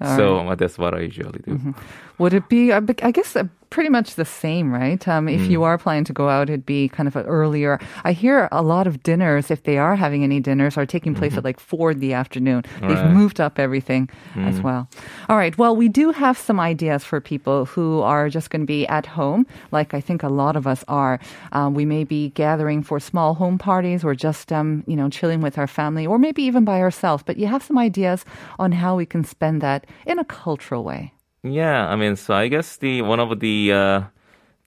so 0.16 0.48
uh, 0.48 0.56
that's 0.56 0.78
what 0.78 0.94
I 0.94 1.00
usually 1.02 1.40
do. 1.44 1.52
Mm-hmm. 1.58 1.72
Would 2.20 2.34
it 2.34 2.48
be, 2.50 2.72
I 2.72 2.80
guess, 3.12 3.36
uh, 3.36 3.46
pretty 3.76 3.90
much 3.90 4.16
the 4.16 4.24
same, 4.26 4.72
right? 4.74 5.06
Um, 5.14 5.28
if 5.28 5.50
you 5.50 5.64
are 5.64 5.78
planning 5.78 6.06
to 6.06 6.14
go 6.14 6.30
out, 6.30 6.50
it'd 6.50 6.66
be 6.66 6.88
kind 6.88 7.08
of 7.08 7.16
an 7.18 7.26
earlier. 7.26 7.74
I 8.06 8.14
hear 8.14 8.48
a 8.52 8.62
lot 8.62 8.88
of 8.88 9.04
dinners, 9.04 9.52
if 9.52 9.64
they 9.64 9.78
are 9.78 9.96
having 9.98 10.24
any 10.24 10.40
dinners, 10.40 10.78
are 10.78 10.86
taking 10.86 11.14
place 11.14 11.38
at 11.38 11.44
like 11.44 11.60
four 11.60 11.92
in 11.92 12.00
the 12.00 12.14
afternoon. 12.14 12.64
They've 12.88 13.04
Right. 13.04 13.12
moved 13.20 13.40
up 13.42 13.60
everything 13.60 14.10
as 14.50 14.62
well. 14.64 14.88
All 15.30 15.36
right. 15.36 15.56
Well, 15.58 15.76
we 15.76 15.90
do 15.90 16.12
have 16.12 16.38
some 16.38 16.58
ideas 16.74 17.04
for 17.04 17.20
people 17.20 17.66
who 17.66 18.00
are 18.02 18.30
just 18.30 18.50
going 18.50 18.62
to 18.62 18.66
be 18.66 18.88
at 18.88 19.06
home, 19.20 19.46
like 19.74 19.94
I 19.94 20.00
think 20.02 20.24
a 20.24 20.30
lot 20.30 20.56
of 20.56 20.66
us 20.68 20.82
are. 20.88 21.20
Um, 21.52 21.74
we 21.74 21.86
may 21.86 22.06
be 22.06 22.30
gathering 22.30 22.82
for 22.82 23.00
small 23.02 23.34
home 23.36 23.58
parties 23.58 24.04
or 24.06 24.16
just, 24.16 24.54
um, 24.54 24.84
you 24.88 24.96
know, 24.96 25.10
chilling 25.10 25.42
with 25.42 25.58
our 25.58 25.68
family 25.68 26.08
or 26.08 26.18
maybe 26.18 26.44
even 26.44 26.64
by 26.64 26.80
ourselves. 26.80 27.24
But 27.28 27.36
you 27.38 27.48
have 27.48 27.62
some 27.64 27.78
ideas 27.78 28.24
on 28.58 28.72
how 28.72 28.96
we 28.96 29.06
can 29.06 29.26
spend 29.26 29.60
that 29.62 29.86
in 30.06 30.18
a 30.18 30.24
cultural 30.24 30.84
way. 30.86 31.12
Yeah, 31.46 31.88
I 31.88 31.96
mean, 31.96 32.16
so 32.16 32.34
I 32.34 32.48
guess 32.48 32.78
the 32.78 33.02
one 33.04 33.20
of 33.20 33.40
the 33.40 33.72
uh, 33.72 34.02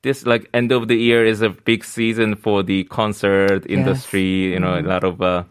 this 0.02 0.24
like 0.26 0.48
end 0.54 0.70
of 0.72 0.86
the 0.86 0.94
year 0.96 1.26
is 1.26 1.42
a 1.42 1.50
big 1.50 1.84
season 1.84 2.36
for 2.36 2.62
the 2.62 2.84
concert 2.84 3.66
industry. 3.68 4.52
You 4.52 4.60
know, 4.60 4.78
a 4.78 4.82
lot 4.82 5.02
of 5.02 5.20
uh, 5.20 5.42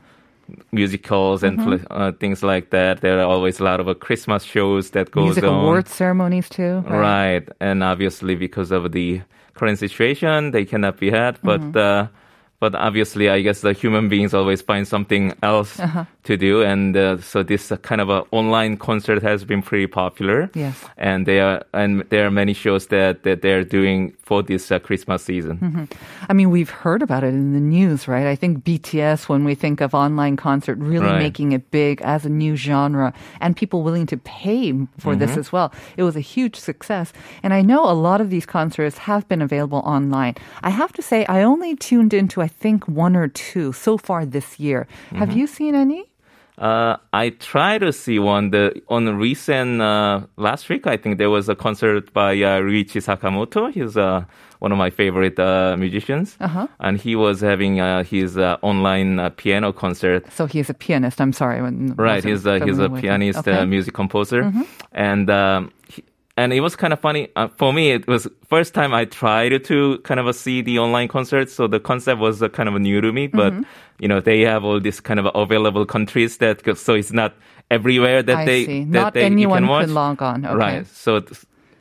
musicals 0.71 1.43
and 1.43 1.59
pl- 1.59 1.85
uh, 1.91 2.11
things 2.13 2.43
like 2.43 2.69
that. 2.69 3.01
There 3.01 3.19
are 3.19 3.25
always 3.25 3.59
a 3.59 3.63
lot 3.63 3.79
of 3.79 3.87
uh, 3.89 3.93
Christmas 3.93 4.43
shows 4.43 4.91
that 4.91 5.11
goes 5.11 5.25
Music 5.35 5.43
on. 5.43 5.65
awards 5.65 5.91
ceremonies 5.91 6.49
too. 6.49 6.79
Right. 6.87 7.47
And 7.59 7.83
obviously, 7.83 8.35
because 8.35 8.71
of 8.71 8.91
the 8.93 9.21
current 9.53 9.79
situation, 9.79 10.51
they 10.51 10.65
cannot 10.65 10.97
be 10.97 11.09
had. 11.11 11.39
But 11.43 11.61
Mm-hmm. 11.61 12.13
But 12.59 12.73
obviously, 12.75 13.29
I 13.29 13.41
guess 13.41 13.61
the 13.61 13.73
human 13.73 14.09
beings 14.09 14.33
always 14.33 14.61
find 14.61 14.87
something 14.87 15.33
else 15.43 15.79
Uh-huh. 15.79 16.05
to 16.23 16.37
do, 16.37 16.63
and 16.63 16.95
uh, 16.97 17.17
so 17.21 17.43
this 17.43 17.71
uh, 17.71 17.77
kind 17.77 18.01
of 18.01 18.09
a 18.09 18.23
online 18.31 18.77
concert 18.77 19.21
has 19.23 19.45
been 19.45 19.61
pretty 19.61 19.87
popular. 19.87 20.49
Yes. 20.55 20.75
And 20.97 21.25
they 21.25 21.39
are 21.39 21.61
and 21.73 22.03
there 22.09 22.25
are 22.25 22.31
many 22.31 22.53
shows 22.53 22.87
that 22.87 23.23
that 23.23 23.41
they're 23.41 23.63
doing 23.63 24.13
for 24.27 24.43
this 24.43 24.71
uh, 24.71 24.79
Christmas 24.79 25.23
season. 25.23 25.57
Mm-hmm. 25.57 25.83
I 26.29 26.33
mean, 26.33 26.49
we've 26.49 26.69
heard 26.83 27.01
about 27.01 27.23
it 27.23 27.33
in 27.33 27.53
the 27.53 27.61
news, 27.61 28.07
right? 28.07 28.27
I 28.27 28.35
think 28.35 28.63
BTS, 28.65 29.29
when 29.29 29.45
we 29.45 29.55
think 29.55 29.79
of 29.81 29.93
online 29.93 30.35
concert, 30.35 30.77
really 30.79 31.05
Right. 31.07 31.19
making 31.23 31.53
it 31.53 31.71
big 31.71 32.01
as 32.01 32.25
a 32.25 32.29
new 32.29 32.55
genre 32.57 33.13
and 33.39 33.55
people 33.55 33.83
willing 33.83 34.05
to 34.07 34.17
pay 34.17 34.71
for 34.99 35.13
Mm-hmm. 35.13 35.19
this 35.19 35.37
as 35.37 35.51
well. 35.53 35.71
It 35.95 36.03
was 36.03 36.15
a 36.17 36.25
huge 36.35 36.55
success. 36.59 37.13
And 37.43 37.53
I 37.53 37.61
know 37.61 37.85
a 37.85 37.95
lot 37.95 38.19
of 38.19 38.29
these 38.29 38.45
concerts 38.45 38.97
have 39.07 39.23
been 39.29 39.41
available 39.41 39.79
online. 39.85 40.35
I 40.63 40.71
have 40.71 40.91
to 40.93 41.01
say, 41.01 41.23
I 41.29 41.43
only 41.43 41.75
tuned 41.77 42.13
into, 42.13 42.41
I 42.47 42.49
think, 42.63 42.79
one 43.05 43.15
or 43.21 43.27
two 43.27 43.67
so 43.85 43.97
far 44.07 44.21
this 44.37 44.49
year. 44.65 44.79
Have 45.21 45.29
Mm-hmm. 45.29 45.39
you 45.39 45.47
seen 45.57 45.73
any? 45.85 46.01
Uh, 46.69 46.95
I 47.23 47.25
try 47.53 47.77
to 47.85 47.91
see 48.03 48.17
one. 48.35 48.45
The 48.55 48.63
on 48.95 49.01
the 49.09 49.13
recent 49.27 49.71
uh, 49.81 50.21
last 50.47 50.63
week, 50.71 50.83
I 50.93 50.97
think 51.01 51.13
there 51.21 51.29
was 51.37 51.45
a 51.49 51.55
concert 51.65 52.03
by 52.13 52.31
uh, 52.49 52.61
Ryuichi 52.67 52.99
Sakamoto. 53.07 53.61
He's 53.77 53.95
uh, 53.95 54.23
one 54.65 54.71
of 54.71 54.77
my 54.85 54.89
favorite 55.01 55.37
uh, 55.39 55.75
musicians, 55.77 56.27
Uh-huh. 56.39 56.65
and 56.79 56.93
he 57.05 57.13
was 57.15 57.41
having 57.51 57.73
uh, 57.79 58.03
his 58.13 58.29
uh, 58.37 58.57
online 58.71 59.11
uh, 59.19 59.29
piano 59.41 59.69
concert. 59.83 60.21
So 60.39 60.43
he's 60.53 60.69
a 60.69 60.73
pianist. 60.85 61.17
I'm 61.21 61.33
sorry. 61.41 61.59
Right, 62.09 62.23
he's 62.29 62.43
a 62.47 62.55
he's 62.65 62.79
a 62.79 62.89
pianist, 63.01 63.39
Okay. 63.45 63.53
uh, 63.61 63.65
music 63.75 63.93
composer, 63.93 64.41
and 65.11 65.29
um, 65.29 65.69
and 66.37 66.53
it 66.53 66.61
was 66.61 66.75
kind 66.75 66.93
of 66.93 66.99
funny 66.99 67.27
uh, 67.35 67.47
for 67.49 67.73
me. 67.73 67.91
It 67.91 68.07
was 68.07 68.27
first 68.47 68.73
time 68.73 68.93
I 68.93 69.05
tried 69.05 69.63
to 69.65 69.97
kind 69.99 70.19
of 70.19 70.27
uh, 70.27 70.33
see 70.33 70.61
the 70.61 70.79
online 70.79 71.07
concert, 71.07 71.49
so 71.49 71.67
the 71.67 71.79
concept 71.79 72.21
was 72.21 72.41
uh, 72.41 72.49
kind 72.49 72.69
of 72.69 72.79
new 72.79 73.01
to 73.01 73.11
me. 73.11 73.27
But 73.27 73.53
you 73.99 74.07
know, 74.07 74.21
they 74.21 74.41
have 74.41 74.63
all 74.63 74.79
these 74.79 75.01
kind 75.01 75.19
of 75.19 75.27
available 75.35 75.85
countries 75.85 76.37
that 76.37 76.61
so 76.77 76.93
it's 76.93 77.11
not 77.11 77.33
everywhere 77.71 78.23
that 78.23 78.37
I 78.37 78.45
they 78.45 78.65
see. 78.65 78.83
that 78.85 78.89
Not 79.01 79.13
they, 79.13 79.21
you 79.21 79.25
anyone 79.25 79.63
can 79.63 79.67
watch. 79.67 79.85
could 79.85 79.93
log 79.93 80.21
on. 80.21 80.45
Okay. 80.45 80.55
Right, 80.55 80.87
so. 80.87 81.21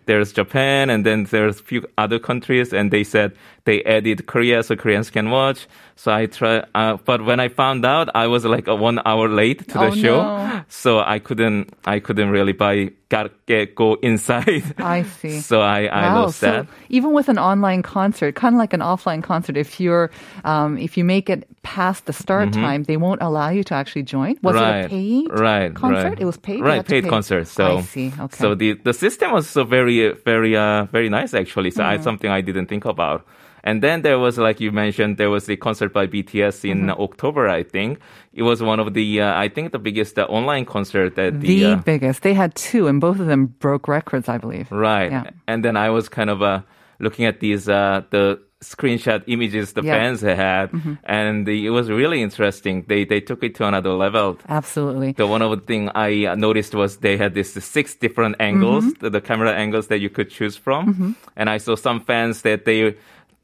Th- 0.06 0.16
there's 0.16 0.32
Japan 0.32 0.90
and 0.90 1.04
then 1.04 1.24
there's 1.24 1.60
a 1.60 1.62
few 1.62 1.82
other 1.98 2.18
countries 2.18 2.72
and 2.72 2.90
they 2.90 3.04
said 3.04 3.32
they 3.64 3.82
added 3.84 4.26
Korea 4.26 4.62
so 4.62 4.76
Koreans 4.76 5.10
can 5.10 5.30
watch. 5.30 5.66
So 5.96 6.12
I 6.12 6.26
try, 6.26 6.62
uh, 6.74 6.98
but 7.04 7.24
when 7.24 7.40
I 7.40 7.48
found 7.48 7.84
out, 7.86 8.08
I 8.14 8.26
was 8.26 8.44
like 8.44 8.68
a 8.68 8.74
one 8.74 9.00
hour 9.06 9.28
late 9.28 9.66
to 9.68 9.78
the 9.78 9.86
Oh, 9.86 9.90
show, 9.94 10.22
no. 10.22 10.62
so 10.68 11.00
I 11.00 11.18
couldn't, 11.18 11.72
I 11.86 12.00
couldn't 12.00 12.28
really 12.30 12.52
buy, 12.52 12.90
got 13.08 13.32
get 13.46 13.74
go 13.74 13.94
inside. 14.02 14.62
I 14.78 15.04
see. 15.04 15.40
so 15.50 15.60
I, 15.62 15.86
I 15.86 16.08
wow. 16.08 16.22
lost 16.22 16.38
so 16.40 16.46
that. 16.50 16.66
even 16.90 17.12
with 17.14 17.28
an 17.30 17.38
online 17.38 17.82
concert, 17.82 18.34
kind 18.34 18.54
of 18.54 18.58
like 18.58 18.74
an 18.74 18.80
offline 18.80 19.22
concert, 19.22 19.56
if 19.56 19.80
you're, 19.80 20.10
um, 20.44 20.76
if 20.78 20.98
you 20.98 21.04
make 21.04 21.30
it 21.30 21.48
past 21.62 22.04
the 22.06 22.12
start 22.12 22.52
time, 22.52 22.84
they 22.84 22.98
won't 22.98 23.22
allow 23.22 23.48
you 23.48 23.64
to 23.64 23.74
actually 23.74 24.02
join. 24.04 24.36
Was 24.42 24.54
Mm-hmm. 24.54 24.64
right, 24.64 24.78
it 24.80 24.86
a 24.86 24.88
paid 24.90 25.26
right, 25.40 25.74
concert? 25.74 26.04
right. 26.10 26.20
It 26.20 26.24
was 26.26 26.36
paid. 26.36 26.60
Right, 26.60 26.86
paid 26.86 27.08
concert. 27.08 27.48
So 27.48 27.78
I 27.78 27.80
see. 27.82 28.12
Okay. 28.20 28.36
So 28.36 28.54
the 28.54 28.74
the 28.74 28.92
system 28.92 29.32
was 29.32 29.48
so 29.48 29.64
very 29.64 29.95
very 30.24 30.52
uh 30.56 30.84
very 30.96 31.08
nice 31.08 31.32
actually. 31.42 31.70
So 31.70 31.82
Mm-hmm. 31.82 32.00
I 32.00 32.04
something 32.08 32.30
I 32.30 32.42
didn't 32.48 32.68
think 32.72 32.84
about. 32.84 33.20
And 33.68 33.82
then 33.82 34.02
there 34.02 34.18
was 34.18 34.38
like 34.38 34.60
you 34.64 34.70
mentioned 34.72 35.16
there 35.18 35.30
was 35.36 35.44
the 35.46 35.56
concert 35.56 35.90
by 35.92 36.06
BTS 36.06 36.56
in 36.72 36.78
Mm-hmm. 36.86 37.02
October 37.06 37.42
I 37.60 37.62
think. 37.64 37.98
It 38.32 38.44
was 38.50 38.58
one 38.62 38.78
of 38.84 38.88
the 38.98 39.06
uh, 39.20 39.44
I 39.44 39.48
think 39.54 39.72
the 39.72 39.78
biggest 39.88 40.18
uh, 40.18 40.26
online 40.38 40.64
concert 40.64 41.14
that 41.16 41.40
the 41.40 41.56
the, 41.60 41.64
uh, 41.72 41.76
biggest. 41.92 42.22
They 42.22 42.34
had 42.34 42.54
two, 42.54 42.86
and 42.88 43.00
both 43.00 43.18
of 43.20 43.26
them 43.26 43.42
broke 43.58 43.88
records, 43.88 44.28
I 44.28 44.38
believe. 44.38 44.70
Right. 44.70 45.10
Yeah. 45.10 45.30
And 45.48 45.64
then 45.64 45.76
I 45.76 45.88
was 45.90 46.08
kind 46.08 46.30
of 46.30 46.42
uh, 46.42 46.60
looking 47.00 47.24
at 47.26 47.40
these 47.40 47.68
uh, 47.68 48.02
the 48.10 48.38
screenshot 48.62 49.22
images 49.26 49.72
the 49.74 49.82
Yeah. 49.82 49.94
Mm-hmm. 49.94 50.16
fans 50.16 50.20
had, 50.22 50.98
and 51.04 51.48
it 51.48 51.70
was 51.70 51.90
really 51.90 52.22
interesting. 52.22 52.84
They 52.88 53.04
they 53.04 53.20
took 53.20 53.42
it 53.44 53.54
to 53.56 53.66
another 53.66 53.90
level. 53.92 54.38
Absolutely. 54.48 55.12
The 55.12 55.26
one 55.26 55.42
of 55.42 55.50
the 55.50 55.64
thing 55.64 55.90
I 55.94 56.34
noticed 56.34 56.74
was 56.74 56.98
they 56.98 57.16
had 57.16 57.34
this 57.34 57.52
six 57.52 57.94
different 57.94 58.36
angles, 58.40 58.84
Mm-hmm. 58.84 59.04
the, 59.04 59.10
the 59.10 59.20
camera 59.20 59.52
angles 59.52 59.88
that 59.88 59.98
you 60.00 60.08
could 60.10 60.30
choose 60.30 60.56
from, 60.56 61.16
and 61.36 61.50
I 61.50 61.58
saw 61.58 61.76
some 61.76 62.00
fans 62.00 62.42
that 62.42 62.64
they 62.64 62.94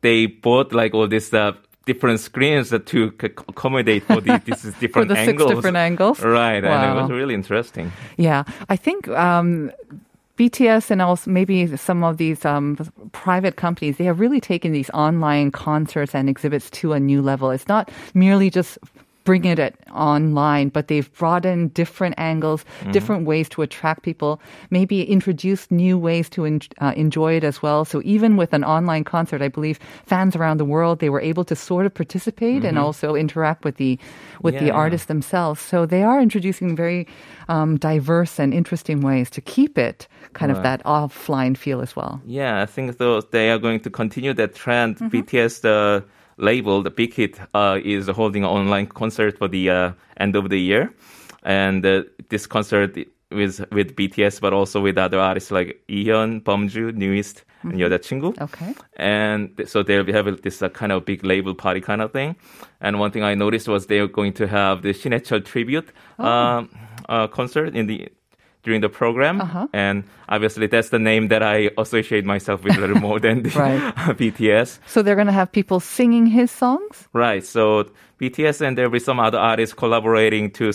they 0.01 0.27
bought 0.27 0.73
like 0.73 0.95
all 0.95 1.09
this. 1.09 1.33
Uh, 1.33 1.53
Different 1.85 2.21
screens 2.21 2.71
that 2.71 2.87
to 2.95 3.11
accommodate 3.19 4.05
for 4.05 4.21
the 4.21 4.41
this 4.47 4.65
is 4.65 4.73
different 4.75 5.09
the 5.09 5.17
six 5.17 5.29
angles. 5.31 5.51
different 5.51 5.77
angles? 5.77 6.23
right? 6.23 6.63
And 6.63 6.99
it 6.99 7.03
was 7.03 7.11
really 7.11 7.35
interesting. 7.35 7.91
Yeah, 8.17 8.45
I 8.69 8.77
think 8.77 9.09
um, 9.09 9.73
BTS 10.39 10.93
and 10.93 11.03
also 11.03 11.29
maybe 11.29 11.77
some 11.77 12.05
of 12.05 12.19
these 12.19 12.45
um, 12.45 12.77
private 13.13 13.57
companies, 13.57 13.97
they 13.97 14.05
have 14.05 14.21
really 14.21 14.41
taken 14.41 14.73
these 14.73 14.91
online 14.91 15.51
concerts 15.51 16.15
and 16.15 16.29
exhibits 16.29 16.71
to 16.71 16.93
a 16.93 17.01
new 17.01 17.23
level. 17.23 17.51
It's 17.51 17.69
not 17.69 17.91
merely 18.15 18.51
just 18.51 18.79
bringing 19.25 19.59
it 19.59 19.75
online, 19.93 20.69
but 20.69 20.89
they've 20.89 21.13
brought 21.15 21.45
in 21.45 21.69
different 21.69 22.15
angles, 22.19 22.65
different 22.91 23.27
ways 23.27 23.49
to 23.51 23.63
attract 23.63 24.03
people, 24.03 24.41
maybe 24.71 25.05
introduced 25.05 25.71
new 25.71 25.97
ways 25.99 26.29
to 26.31 26.45
en- 26.45 26.61
uh, 26.81 26.93
enjoy 26.97 27.35
it 27.37 27.45
as 27.45 27.63
well. 27.63 27.85
So 27.85 28.03
even 28.05 28.37
with 28.37 28.53
an 28.53 28.65
online 28.65 29.05
concert, 29.05 29.43
I 29.43 29.49
believe 29.49 29.79
fans 30.07 30.35
around 30.37 30.59
the 30.59 30.65
world, 30.65 30.99
they 30.99 31.11
were 31.11 31.21
able 31.21 31.45
to 31.45 31.57
sort 31.57 31.87
of 31.87 31.95
participate 31.95 32.65
and 32.65 32.79
also 32.79 33.15
interact 33.15 33.65
with 33.65 33.77
the, 33.77 33.99
with 34.43 34.59
the 34.59 34.67
Yeah. 34.67 34.75
artists 34.75 35.07
themselves. 35.07 35.61
So 35.61 35.87
they 35.87 36.03
are 36.03 36.21
introducing 36.21 36.75
very 36.77 37.07
um, 37.49 37.77
diverse 37.79 38.39
and 38.39 38.53
interesting 38.55 39.01
ways 39.03 39.31
to 39.31 39.41
keep 39.41 39.79
it 39.79 40.09
kind 40.33 40.51
of 40.51 40.63
that 40.63 40.83
offline 40.85 41.57
feel 41.57 41.81
as 41.81 41.95
well. 41.95 42.21
Yeah, 42.27 42.63
I 42.63 42.67
think 42.67 42.99
those 42.99 43.25
they 43.31 43.51
are 43.51 43.59
going 43.59 43.81
to 43.81 43.91
continue 43.91 44.33
that 44.35 44.55
trend. 44.55 44.97
Mm-hmm. 44.97 45.09
BTS, 45.19 45.61
the 45.61 46.03
label, 46.03 46.07
labeled 46.43 46.95
Big 46.97 47.15
Hit 47.15 47.39
uh, 47.55 47.79
is 47.83 48.09
holding 48.09 48.45
an 48.45 48.51
online 48.51 48.87
concert 48.87 49.39
for 49.39 49.49
the 49.49 49.71
uh, 49.71 49.93
end 50.19 50.37
of 50.37 50.51
the 50.51 50.61
year, 50.61 50.93
and 51.43 51.87
uh, 51.87 52.03
this 52.29 52.47
concert 52.47 52.97
with 53.31 53.65
with 53.73 53.97
BTS, 53.97 54.41
but 54.41 54.53
also 54.53 54.81
with 54.81 54.99
other 54.99 55.19
artists 55.19 55.51
like 55.51 55.81
Ihyun, 55.89 56.43
Bumzu, 56.43 56.95
NU'EST, 56.95 57.45
and 57.63 57.75
mm-hmm. 57.75 57.95
Chingu. 57.95 58.41
Okay. 58.41 58.75
And 58.97 59.61
so 59.67 59.83
they'll 59.83 60.05
have 60.13 60.43
this 60.43 60.63
uh, 60.63 60.69
kind 60.69 60.93
of 60.93 61.05
big 61.05 61.25
label 61.25 61.55
party 61.55 61.81
kind 61.81 62.03
of 62.03 62.13
thing. 62.13 62.37
And 62.81 62.99
one 62.99 63.11
thing 63.11 63.23
I 63.23 63.35
noticed 63.35 63.69
was 63.69 63.87
they're 63.87 64.09
going 64.09 64.33
to 64.35 64.47
have 64.47 64.83
the 64.83 64.93
Shin 64.93 65.13
Hae-chul 65.13 65.45
tribute 65.45 65.89
oh. 66.19 66.25
um, 66.25 66.71
uh, 67.09 67.27
concert 67.29 67.75
in 67.75 67.87
the 67.87 68.09
during 68.64 68.82
the 68.82 68.90
program, 68.90 69.42
and 69.72 70.04
obviously 70.28 70.68
that's 70.68 70.90
the 70.90 71.00
name 71.00 71.30
that 71.30 71.42
I 71.42 71.70
associate 71.78 72.26
myself 72.26 72.64
with 72.66 72.76
a 72.76 72.82
little 72.82 73.00
more 73.00 73.18
than 73.20 73.44
the 73.44 73.50
Right. 73.52 73.80
BTS. 74.18 74.80
So 74.88 75.02
they're 75.02 75.16
going 75.16 75.28
to 75.28 75.34
have 75.34 75.52
people 75.52 75.80
singing 75.80 76.26
his 76.26 76.52
songs? 76.52 77.08
Right. 77.14 77.46
So 77.46 77.86
BTS 78.20 78.60
and 78.68 78.78
there 78.78 78.86
will 78.86 78.94
be 78.94 79.00
some 79.00 79.20
other 79.22 79.38
artists 79.38 79.74
collaborating 79.74 80.52
to 80.60 80.74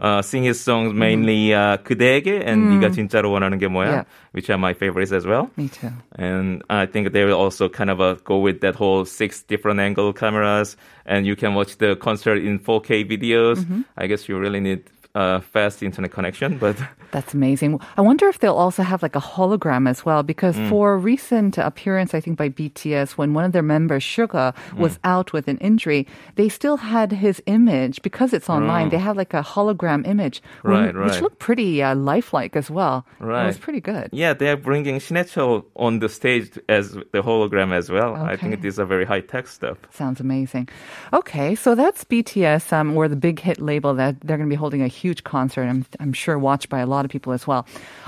uh, 0.00 0.22
sing 0.22 0.42
his 0.42 0.58
songs, 0.60 0.94
mainly 0.94 1.52
uh, 1.54 1.76
그대에게 1.78 2.42
and 2.46 2.70
네가 2.80 2.90
진짜로 2.92 3.30
원하는 3.30 3.58
게 3.60 3.68
뭐야, 3.68 3.86
Yeah. 3.86 4.04
which 4.32 4.48
are 4.50 4.58
my 4.58 4.72
favorites 4.72 5.12
as 5.12 5.24
well. 5.26 5.50
Me 5.56 5.68
too. 5.68 5.90
And 6.16 6.62
I 6.70 6.86
think 6.86 7.12
they 7.12 7.24
will 7.24 7.34
also 7.38 7.68
kind 7.68 7.90
of 7.90 8.00
uh, 8.00 8.14
go 8.24 8.38
with 8.38 8.60
that 8.62 8.74
whole 8.74 9.04
six 9.04 9.42
different 9.42 9.78
angle 9.80 10.12
cameras, 10.12 10.76
and 11.06 11.26
you 11.26 11.34
can 11.36 11.54
watch 11.54 11.78
the 11.78 11.94
concert 11.96 12.38
in 12.38 12.58
4K 12.58 13.04
videos. 13.08 13.58
Mm-hmm. 13.58 13.82
I 13.96 14.06
guess 14.06 14.28
you 14.28 14.38
really 14.38 14.60
need 14.60 14.84
a 15.15 15.41
fast 15.41 15.83
internet 15.83 16.11
connection, 16.11 16.57
but 16.65 16.75
That's 17.11 17.33
amazing. 17.35 17.79
I 17.97 18.01
wonder 18.01 18.27
if 18.27 18.39
they'll 18.39 18.55
also 18.55 18.81
have 18.81 19.03
like 19.03 19.15
a 19.15 19.19
hologram 19.21 19.87
as 19.87 20.03
well, 20.05 20.23
because 20.23 20.55
Mm. 20.55 20.69
for 20.69 20.93
a 20.93 20.97
recent 20.97 21.57
appearance, 21.57 22.13
I 22.15 22.19
think 22.19 22.37
by 22.37 22.49
BTS, 22.49 23.11
when 23.17 23.33
one 23.33 23.43
of 23.45 23.51
their 23.51 23.61
members, 23.61 24.03
Suga, 24.03 24.53
Mm. 24.71 24.77
was 24.79 24.97
out 25.03 25.31
with 25.33 25.47
an 25.47 25.57
injury, 25.59 26.07
they 26.35 26.49
still 26.49 26.77
had 26.77 27.11
his 27.11 27.41
image 27.45 28.01
because 28.01 28.33
it's 28.33 28.49
online. 28.49 28.89
They 28.89 28.97
have 28.97 29.15
like 29.17 29.33
a 29.35 29.43
hologram 29.43 30.07
image, 30.07 30.41
Oh. 30.65 30.69
Right, 30.71 30.95
which 30.95 31.13
right. 31.13 31.21
looked 31.21 31.39
pretty 31.39 31.83
uh, 31.83 31.93
lifelike 31.95 32.55
as 32.55 32.71
well. 32.71 33.05
Right, 33.19 33.43
It 33.43 33.47
was 33.47 33.57
pretty 33.59 33.81
good. 33.81 34.09
yeah, 34.11 34.33
they 34.33 34.49
are 34.49 34.57
bringing 34.57 34.99
Shin 34.99 35.17
Hae-chul 35.17 35.65
on 35.75 35.99
the 35.99 36.09
stage 36.09 36.57
as 36.67 36.93
the 36.93 37.21
hologram 37.21 37.71
as 37.73 37.89
well. 37.91 38.13
Okay. 38.17 38.33
I 38.33 38.35
think 38.37 38.61
these 38.61 38.79
are 38.79 38.85
very 38.85 39.05
high 39.05 39.21
tech 39.21 39.45
stuff. 39.47 39.77
Sounds 39.91 40.19
amazing. 40.19 40.67
Okay, 41.11 41.53
so 41.55 41.75
that's 41.75 42.03
BTS, 42.03 42.73
um, 42.73 42.97
or 42.97 43.07
the 43.07 43.15
big 43.15 43.39
hit 43.39 43.59
label 43.61 43.93
that 43.93 44.19
they're 44.21 44.37
going 44.37 44.49
to 44.49 44.53
be 44.53 44.59
holding 44.59 44.81
a 44.81 44.87
huge 45.03 45.21
concert. 45.35 45.65
I'm, 45.71 45.85
I'm 45.99 46.13
sure 46.13 46.35
watched 46.39 46.69
by 46.69 46.79
a 46.79 46.89
lot 46.93 47.03
of 47.05 47.11
people 47.11 47.33
as 47.33 47.43
well. 47.49 47.61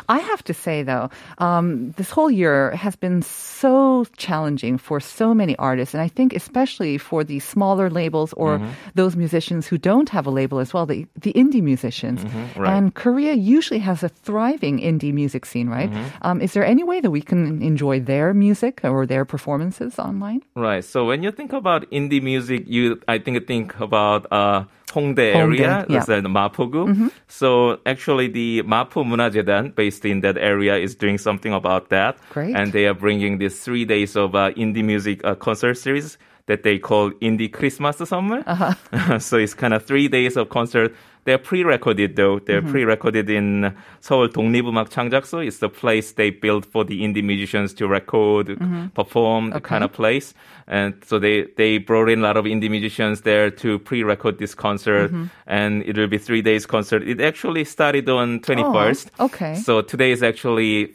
I 0.08 0.20
have 0.32 0.42
to 0.50 0.54
say 0.54 0.78
though, 0.92 1.10
um, 1.48 1.92
this 2.00 2.10
whole 2.16 2.32
year 2.32 2.72
has 2.86 2.96
been 2.96 3.22
so 3.22 4.06
challenging 4.26 4.78
for 4.88 4.98
so 5.00 5.34
many 5.34 5.56
artists, 5.58 5.94
and 5.96 6.02
I 6.08 6.10
think 6.18 6.34
especially 6.34 6.98
for 6.98 7.24
the 7.32 7.40
smaller 7.40 7.88
labels 7.90 8.32
or 8.34 8.62
those 8.96 9.14
musicians 9.16 9.68
who 9.70 9.78
don't 9.78 10.10
have 10.16 10.26
a 10.28 10.34
label 10.40 10.58
as 10.60 10.74
well, 10.74 10.86
the 10.86 11.08
the 11.26 11.34
indie 11.34 11.62
musicians. 11.62 12.24
right. 12.56 12.74
And 12.74 12.94
Korea 13.04 13.34
usually 13.34 13.82
has 13.90 14.04
a 14.04 14.10
thriving 14.28 14.80
indie 14.80 15.14
music 15.14 15.44
scene, 15.46 15.68
right? 15.70 15.92
Um, 16.22 16.42
is 16.46 16.54
there 16.54 16.66
any 16.66 16.84
way 16.84 17.02
that 17.02 17.12
we 17.12 17.22
can 17.22 17.62
enjoy 17.62 18.00
their 18.00 18.34
music 18.34 18.82
or 18.84 19.06
their 19.06 19.26
performances 19.26 20.00
online? 20.00 20.42
Right. 20.56 20.84
So 20.84 21.06
when 21.10 21.24
you 21.26 21.32
think 21.32 21.52
about 21.54 21.90
indie 21.92 22.22
music, 22.22 22.64
you 22.68 23.02
I 23.08 23.18
think 23.20 23.48
think 23.48 23.80
about 23.80 24.22
uh, 24.32 24.64
Hongdae 24.96 25.36
area, 25.36 25.62
yeah. 25.62 25.86
that's 25.88 26.06
the 26.06 26.22
Mapogu. 26.22 27.12
So 27.28 27.80
actually, 27.86 28.28
the 28.30 28.64
Mapo 28.64 29.04
Munhwajaedan, 29.04 29.76
based 29.76 30.06
in 30.06 30.22
that 30.22 30.38
area, 30.38 30.78
is 30.78 30.96
doing 30.96 31.18
something 31.18 31.54
about 31.54 31.90
that. 31.90 32.18
Great. 32.30 32.56
And 32.56 32.72
they 32.72 32.86
are 32.88 32.94
bringing 32.94 33.38
these 33.38 33.60
three 33.60 33.84
days 33.86 34.16
of 34.16 34.36
uh, 34.36 34.52
indie 34.52 34.84
music 34.84 35.24
uh, 35.26 35.36
concert 35.36 35.76
series 35.76 36.18
that 36.48 36.64
they 36.64 36.78
call 36.78 37.12
Indie 37.22 37.52
Christmas 37.52 37.98
Summer. 37.98 38.44
Uh-huh. 38.46 39.20
so 39.28 39.38
it's 39.38 39.54
kind 39.54 39.74
of 39.74 39.86
three 39.86 40.08
days 40.08 40.38
of 40.38 40.50
concert. 40.50 40.96
They're 41.25 41.37
pre-recorded 41.39 42.17
though. 42.17 42.39
They're 42.39 42.63
pre-recorded 42.63 43.29
in 43.29 43.75
Seoul 44.01 44.31
독립음악 44.31 44.89
창작소. 44.89 45.45
It's 45.47 45.59
the 45.59 45.69
place 45.69 46.13
they 46.13 46.31
built 46.31 46.65
for 46.65 46.83
the 46.83 47.03
indie 47.03 47.23
musicians 47.23 47.75
to 47.75 47.87
record, 47.87 48.57
perform, 48.95 49.51
the 49.51 49.61
kind 49.61 49.85
of 49.85 49.93
place. 49.93 50.33
And 50.67 50.95
so 51.05 51.19
they, 51.19 51.47
they 51.59 51.77
brought 51.77 52.09
in 52.09 52.21
a 52.21 52.23
lot 52.23 52.39
of 52.39 52.47
indie 52.47 52.71
musicians 52.71 53.21
there 53.21 53.51
to 53.51 53.79
pre-record 53.81 54.39
this 54.39 54.55
concert. 54.55 55.13
And 55.47 55.83
it 55.85 55.97
will 55.99 56.09
be 56.09 56.17
three 56.19 56.41
days 56.41 56.65
concert. 56.65 57.07
It 57.07 57.21
actually 57.21 57.65
started 57.65 58.09
on 58.09 58.41
21st. 58.41 59.09
okay. 59.21 59.55
So 59.57 59.83
today 59.83 60.13
is 60.13 60.23
actually 60.23 60.95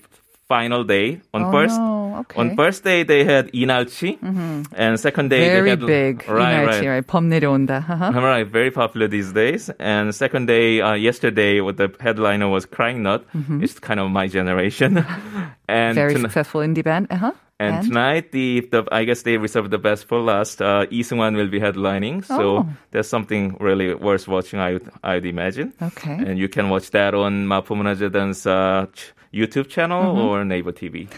final 0.50 0.82
day. 0.82 1.22
On 1.32 1.44
oh, 1.44 1.52
first 1.54 1.78
okay. 1.78 2.40
on 2.42 2.56
first 2.58 2.82
day 2.82 3.04
they 3.06 3.22
had 3.22 3.54
Leenalchi, 3.54 4.18
mm-hmm. 4.18 4.74
and 4.74 4.98
second 4.98 5.30
day 5.30 5.46
very 5.48 5.62
they 5.62 5.70
had, 5.70 5.86
big 5.86 6.28
right, 6.28 6.66
Leenalchi, 6.66 6.88
right? 6.90 7.06
내려온다. 7.30 7.86
Uh-huh. 7.86 8.10
Right, 8.30 8.46
very 8.46 8.70
popular 8.70 9.06
these 9.08 9.32
days. 9.32 9.70
And 9.78 10.14
second 10.14 10.46
day 10.46 10.80
uh, 10.80 10.94
yesterday, 10.94 11.60
with 11.60 11.78
the 11.78 11.88
headliner 12.00 12.48
was 12.48 12.66
Crying 12.66 13.02
Nut. 13.02 13.24
Mm-hmm. 13.32 13.62
It's 13.62 13.78
kind 13.78 14.00
of 14.00 14.10
my 14.10 14.26
generation, 14.26 14.98
and 15.68 15.94
very 15.94 16.14
ton- 16.14 16.22
successful 16.22 16.60
indie 16.60 16.84
band. 16.84 17.06
Uh-huh. 17.10 17.32
And, 17.60 17.76
and, 17.76 17.86
tonight, 17.86 18.32
the, 18.32 18.66
the 18.72 18.88
I 18.90 19.04
guess 19.04 19.22
they 19.22 19.36
reserved 19.36 19.70
the 19.70 19.78
best 19.78 20.08
for 20.08 20.18
last. 20.18 20.62
Uh, 20.62 20.86
one 21.12 21.36
will 21.36 21.48
be 21.48 21.60
headlining, 21.60 22.24
so 22.24 22.64
oh. 22.64 22.66
there's 22.90 23.08
something 23.08 23.56
really 23.60 23.92
worth 23.94 24.26
watching. 24.26 24.58
I 24.60 24.74
would, 24.74 24.88
I'd 25.04 25.26
imagine. 25.26 25.74
Okay. 25.80 26.16
And 26.16 26.38
you 26.38 26.48
can 26.48 26.70
watch 26.70 26.90
that 26.92 27.14
on 27.14 27.46
Mapo 27.46 27.76
Munhwajaedan's 27.76 28.46
uh, 28.46 28.86
YouTube 29.32 29.68
channel 29.68 30.02
Mm-hmm. 30.14 30.20
or 30.28 30.44
Naver 30.44 30.72
TV. 30.72 31.08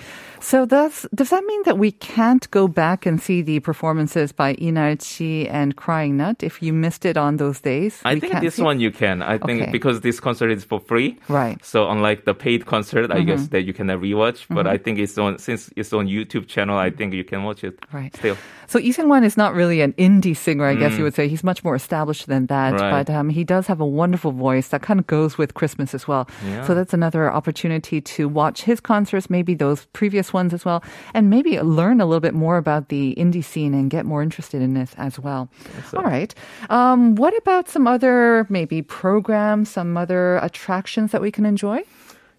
So 0.41 0.67
does 0.67 1.07
does 1.15 1.31
that 1.31 1.45
mean 1.45 1.63
that 1.67 1.79
we 1.79 1.93
can't 1.93 2.51
go 2.51 2.67
back 2.67 3.07
and 3.07 3.23
see 3.23 3.43
the 3.43 3.61
performances 3.61 4.33
by 4.33 4.55
Leenalchi 4.57 5.49
and 5.49 5.77
Crying 5.77 6.17
Nut 6.17 6.43
if 6.43 6.61
you 6.61 6.73
missed 6.73 7.05
it 7.05 7.17
on 7.17 7.37
those 7.37 7.61
days? 7.61 8.01
I 8.05 8.19
think 8.19 8.41
this 8.41 8.59
one 8.59 8.81
you 8.81 8.91
can. 8.91 9.23
I 9.23 9.39
think 9.39 9.63
Okay. 9.63 9.71
because 9.71 10.01
this 10.01 10.19
concert 10.19 10.51
is 10.51 10.65
for 10.65 10.81
free. 10.81 11.17
Right. 11.29 11.65
So 11.65 11.89
unlike 11.89 12.25
the 12.25 12.35
paid 12.35 12.67
concert, 12.67 13.13
I 13.13 13.19
Mm-hmm. 13.19 13.27
guess 13.29 13.49
that 13.55 13.63
you 13.63 13.73
cannot 13.73 14.01
rewatch. 14.01 14.47
But 14.51 14.67
I 14.67 14.79
think 14.79 14.99
it's 14.99 15.17
on 15.17 15.39
since 15.39 15.71
it's 15.77 15.93
on 15.93 16.09
YouTube 16.09 16.49
channel. 16.49 16.77
I 16.77 16.91
think 16.91 17.15
you 17.15 17.23
can 17.23 17.45
watch 17.45 17.63
it. 17.63 17.79
Right. 17.93 18.11
Still. 18.17 18.37
So 18.67 18.81
Lee 18.81 18.93
Seung-wan 18.93 19.23
is 19.23 19.37
not 19.37 19.55
really 19.55 19.81
an 19.81 19.93
indie 19.95 20.37
singer, 20.37 20.65
I 20.67 20.75
guess 20.75 20.97
you 20.99 21.05
would 21.05 21.15
say. 21.15 21.29
He's 21.29 21.45
much 21.45 21.63
more 21.63 21.77
established 21.77 22.27
than 22.27 22.47
that. 22.47 22.75
Mm. 22.75 22.81
Right. 22.81 23.07
But 23.07 23.15
um, 23.15 23.29
he 23.29 23.45
does 23.45 23.69
have 23.69 23.81
a 23.81 23.87
wonderful 23.87 24.33
voice 24.33 24.69
that 24.75 24.83
kind 24.83 24.99
of 24.99 25.07
goes 25.07 25.39
with 25.39 25.55
Christmas 25.55 25.95
as 25.95 26.09
well. 26.09 26.27
Yeah. 26.45 26.67
So 26.67 26.75
that's 26.75 26.93
another 26.95 27.31
opportunity 27.31 28.01
to 28.05 28.29
watch 28.29 28.63
his 28.63 28.81
concerts, 28.81 29.31
maybe 29.31 29.55
those 29.55 29.87
previous 29.93 30.33
ones 30.33 30.53
as 30.53 30.65
well, 30.65 30.83
and 31.15 31.31
maybe 31.31 31.61
learn 31.61 32.01
a 32.01 32.07
little 32.07 32.21
bit 32.21 32.35
more 32.35 32.57
about 32.57 32.89
the 32.89 33.15
indie 33.17 33.45
scene 33.45 33.75
and 33.75 33.91
get 33.91 34.05
more 34.05 34.23
interested 34.23 34.63
in 34.63 34.75
this 34.75 34.95
as 34.97 35.19
well. 35.19 35.49
All 35.97 36.05
right. 36.05 36.35
Um, 36.71 37.15
what 37.15 37.37
about 37.37 37.69
some 37.69 37.87
other 37.87 38.47
maybe 38.49 38.83
programs, 38.83 39.71
some 39.71 39.97
other 39.97 40.37
attractions 40.37 41.13
that 41.13 41.21
we 41.21 41.31
can 41.31 41.47
enjoy? 41.47 41.83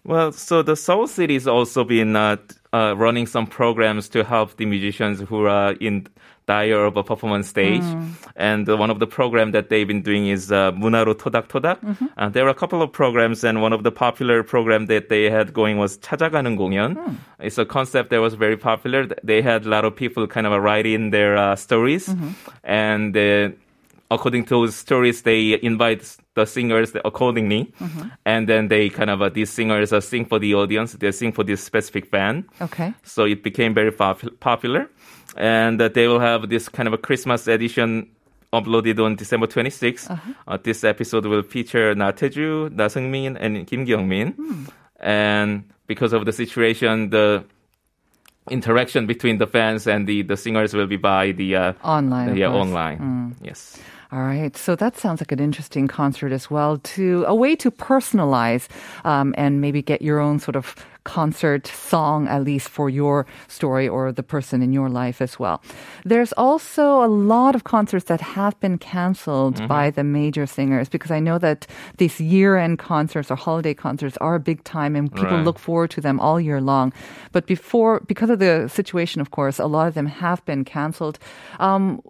Well, 0.04 0.32
so 0.32 0.62
the 0.62 0.76
Seoul 0.76 1.06
City 1.06 1.34
is 1.34 1.48
also 1.48 1.82
been 1.82 2.14
uh, 2.14 2.36
uh, 2.73 2.95
running 2.97 3.25
some 3.25 3.47
programs 3.47 4.09
to 4.09 4.23
help 4.23 4.57
the 4.57 4.65
musicians 4.65 5.19
who 5.21 5.45
are 5.45 5.73
in 5.79 6.07
dire 6.45 6.83
of 6.85 6.97
a 6.97 7.03
performance 7.03 7.47
stage. 7.47 7.83
And 8.35 8.67
uh, 8.67 8.75
one 8.75 8.89
of 8.89 8.97
the 8.99 9.05
programs 9.05 9.53
that 9.53 9.69
they've 9.69 9.87
been 9.87 10.01
doing 10.01 10.27
is 10.27 10.51
uh, 10.51 10.71
문화로 10.71 11.13
토닥토닥. 11.13 11.77
Uh, 12.17 12.29
there 12.29 12.45
are 12.45 12.49
a 12.49 12.55
couple 12.55 12.81
of 12.81 12.91
programs, 12.91 13.43
and 13.43 13.61
one 13.61 13.71
of 13.71 13.83
the 13.83 13.91
popular 13.91 14.41
program 14.41 14.87
that 14.87 15.09
they 15.09 15.29
had 15.29 15.53
going 15.53 15.77
was 15.77 15.99
찾아가는 15.99 16.57
공연. 16.57 16.97
It's 17.39 17.59
a 17.59 17.65
concept 17.65 18.09
that 18.09 18.19
was 18.19 18.33
very 18.33 18.57
popular. 18.57 19.05
They 19.23 19.41
had 19.43 19.65
a 19.65 19.69
lot 19.69 19.85
of 19.85 19.95
people 19.95 20.25
kind 20.25 20.47
of 20.47 20.53
write 20.61 20.87
in 20.87 21.11
their 21.11 21.37
uh, 21.37 21.55
stories, 21.55 22.09
and 22.63 23.15
uh, 23.15 23.49
according 24.10 24.44
to 24.46 24.68
stories, 24.68 25.22
they 25.22 25.60
invite 25.62 26.16
the 26.34 26.44
singers 26.46 26.92
accordingly, 27.04 27.72
and 28.24 28.48
then 28.48 28.68
they 28.68 28.88
kind 28.90 29.10
of 29.10 29.22
uh, 29.22 29.28
these 29.28 29.50
singers 29.50 29.92
uh, 29.92 30.00
sing 30.00 30.24
for 30.24 30.38
the 30.38 30.54
audience. 30.54 30.92
They 30.94 31.12
sing 31.12 31.32
for 31.32 31.44
this 31.44 31.62
specific 31.62 32.06
fan. 32.10 32.44
Okay. 32.60 32.92
So 33.02 33.24
it 33.24 33.42
became 33.42 33.74
very 33.74 33.92
popu- 33.92 34.38
popular, 34.40 34.88
and 35.36 35.80
uh, 35.80 35.88
they 35.88 36.06
will 36.08 36.20
have 36.20 36.48
this 36.48 36.68
kind 36.68 36.86
of 36.88 36.92
a 36.94 36.98
Christmas 36.98 37.46
edition 37.46 38.08
uploaded 38.52 39.04
on 39.04 39.16
December 39.16 39.46
26th. 39.48 40.16
Uh, 40.46 40.58
this 40.62 40.84
episode 40.84 41.26
will 41.26 41.42
feature 41.42 41.94
Na 41.94 42.12
Taeju, 42.12 42.70
Na 42.72 42.86
Seungmin, 42.86 43.36
and 43.40 43.66
Kim 43.66 43.84
Kyung-min. 43.84 44.68
And 45.00 45.64
because 45.88 46.12
of 46.12 46.24
the 46.24 46.32
situation, 46.32 47.10
the 47.10 47.44
interaction 48.50 49.06
between 49.06 49.38
the 49.38 49.46
fans 49.46 49.86
and 49.86 50.06
the, 50.06 50.22
the 50.22 50.36
singers 50.36 50.74
will 50.74 50.86
be 50.86 50.96
by 50.96 51.32
the 51.32 51.56
uh, 51.56 51.72
Online, 51.82 52.28
of 52.30 52.36
yeah, 52.36 52.48
course. 52.48 52.60
online. 52.68 53.34
Yes. 53.42 53.78
All 54.14 54.20
right, 54.22 54.56
so 54.56 54.76
that 54.76 54.96
sounds 54.96 55.20
like 55.20 55.32
an 55.32 55.40
interesting 55.40 55.88
concert 55.88 56.30
as 56.30 56.48
well. 56.48 56.78
To 56.78 57.24
a 57.26 57.34
way 57.34 57.56
to 57.56 57.68
personalize 57.72 58.68
um, 59.04 59.34
and 59.36 59.60
maybe 59.60 59.82
get 59.82 60.02
your 60.02 60.20
own 60.20 60.38
sort 60.38 60.54
of 60.54 60.76
concert 61.02 61.66
song, 61.66 62.28
at 62.28 62.44
least 62.44 62.68
for 62.68 62.88
your 62.88 63.26
story 63.48 63.88
or 63.88 64.12
the 64.12 64.22
person 64.22 64.62
in 64.62 64.72
your 64.72 64.88
life 64.88 65.20
as 65.20 65.36
well. 65.40 65.60
There's 66.04 66.32
also 66.34 67.04
a 67.04 67.08
lot 67.08 67.56
of 67.56 67.64
concerts 67.64 68.04
that 68.04 68.20
have 68.20 68.58
been 68.60 68.78
canceled 68.78 69.66
by 69.66 69.90
the 69.90 70.04
major 70.04 70.46
singers 70.46 70.88
because 70.88 71.10
I 71.10 71.18
know 71.18 71.38
that 71.38 71.66
these 71.98 72.20
year-end 72.20 72.78
concerts 72.78 73.32
or 73.32 73.34
holiday 73.34 73.74
concerts 73.74 74.16
are 74.18 74.36
a 74.36 74.40
big 74.40 74.62
time 74.62 74.94
and 74.94 75.12
people 75.12 75.38
Right. 75.38 75.44
look 75.44 75.58
forward 75.58 75.90
to 75.90 76.00
them 76.00 76.20
all 76.20 76.40
year 76.40 76.60
long. 76.60 76.92
But 77.32 77.46
before, 77.46 78.00
because 78.06 78.30
of 78.30 78.38
the 78.38 78.68
situation, 78.68 79.20
of 79.20 79.32
course, 79.32 79.58
a 79.58 79.66
lot 79.66 79.88
of 79.88 79.94
them 79.94 80.06
have 80.06 80.44
been 80.44 80.64
canceled. 80.64 81.18
Um, 81.58 82.00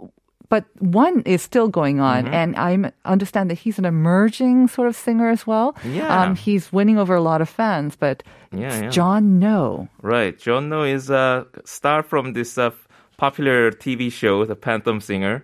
but 0.48 0.64
one 0.78 1.22
is 1.26 1.42
still 1.42 1.68
going 1.68 2.00
on, 2.00 2.24
Mm-hmm. 2.24 2.35
and 2.35 2.57
I 2.57 2.92
understand 3.04 3.50
that 3.50 3.59
he's 3.59 3.78
an 3.78 3.85
emerging 3.85 4.68
sort 4.68 4.88
of 4.88 4.94
singer 4.96 5.28
as 5.30 5.46
well. 5.46 5.74
Yeah. 5.85 6.09
Um, 6.22 6.37
he's 6.37 6.72
winning 6.72 6.98
over 6.98 7.14
a 7.14 7.20
lot 7.22 7.40
of 7.40 7.48
fans, 7.48 7.96
but 7.96 8.22
Yeah, 8.52 8.68
it's 8.68 8.83
yeah. 8.83 8.90
John 8.90 9.38
Noh. 9.40 9.88
Right. 10.02 10.38
John 10.38 10.68
Noh 10.68 10.85
is 10.85 11.11
a 11.11 11.46
star 11.64 12.02
from 12.02 12.35
this 12.35 12.57
uh, 12.59 12.70
popular 13.16 13.70
TV 13.72 14.11
show, 14.12 14.44
The 14.44 14.54
Phantom 14.57 15.00
Singer. 15.00 15.42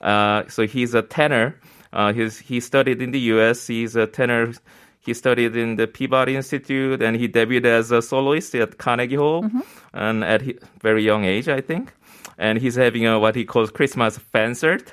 Uh, 0.00 0.42
so 0.48 0.66
he's 0.66 0.94
a 0.94 1.02
tenor. 1.02 1.54
Uh, 1.92 2.12
he's, 2.12 2.38
he 2.38 2.60
studied 2.60 3.00
in 3.02 3.10
the 3.12 3.20
U.S. 3.36 3.66
He's 3.66 3.96
a 3.96 4.06
tenor. 4.06 4.52
he 5.00 5.14
studied 5.14 5.56
in 5.56 5.76
the 5.76 5.86
Peabody 5.86 6.36
Institute 6.36 7.02
and 7.02 7.16
he 7.16 7.28
debuted 7.28 7.64
as 7.66 7.90
a 7.90 8.02
soloist 8.02 8.54
at 8.54 8.76
Carnegie 8.78 9.16
Hall 9.16 9.48
and 9.94 10.22
at 10.24 10.42
a 10.42 10.54
very 10.82 11.02
young 11.04 11.24
age, 11.24 11.48
I 11.48 11.60
think. 11.60 11.92
And 12.36 12.58
he's 12.58 12.74
having 12.74 13.06
a, 13.06 13.18
what 13.18 13.34
he 13.34 13.44
calls 13.44 13.70
Christmas 13.70 14.18
fancert 14.18 14.88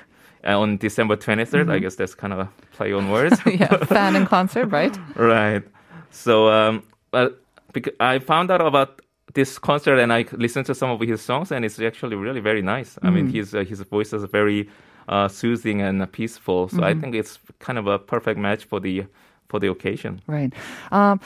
uh, 0.46 0.58
on 0.58 0.78
December 0.78 1.16
23rd. 1.16 1.70
I 1.70 1.78
guess 1.78 1.96
that's 1.96 2.14
kind 2.14 2.32
of 2.32 2.38
a 2.40 2.48
play 2.72 2.92
on 2.92 3.10
words. 3.10 3.38
yeah, 3.46 3.76
fan 3.84 4.16
and 4.16 4.26
concert, 4.26 4.66
right? 4.66 4.96
right. 5.16 5.62
So, 6.10 6.48
um, 6.48 6.82
uh, 7.12 7.28
because 7.72 7.94
I 8.00 8.18
found 8.18 8.50
out 8.50 8.60
about 8.60 9.02
this 9.34 9.58
concert 9.58 9.98
and 9.98 10.12
I 10.12 10.24
listened 10.32 10.66
to 10.66 10.74
some 10.74 10.90
of 10.90 11.00
his 11.00 11.20
songs, 11.20 11.52
and 11.52 11.64
it's 11.64 11.78
actually 11.78 12.16
really 12.16 12.40
very 12.40 12.62
nice. 12.62 12.98
I 13.02 13.10
mean, 13.10 13.28
his 13.28 13.54
uh, 13.54 13.64
his 13.64 13.80
voice 13.82 14.12
is 14.14 14.24
very 14.24 14.68
uh, 15.08 15.28
soothing 15.28 15.82
and 15.82 16.02
uh, 16.02 16.06
peaceful. 16.06 16.68
So 16.68 16.82
I 16.82 16.94
think 16.94 17.14
it's 17.14 17.38
kind 17.58 17.78
of 17.78 17.86
a 17.86 17.98
perfect 17.98 18.38
match 18.38 18.64
for 18.64 18.80
the 18.80 19.04
for 19.48 19.60
the 19.60 19.68
occasion. 19.68 20.20
Right. 20.26 20.52
Um, 20.90 21.20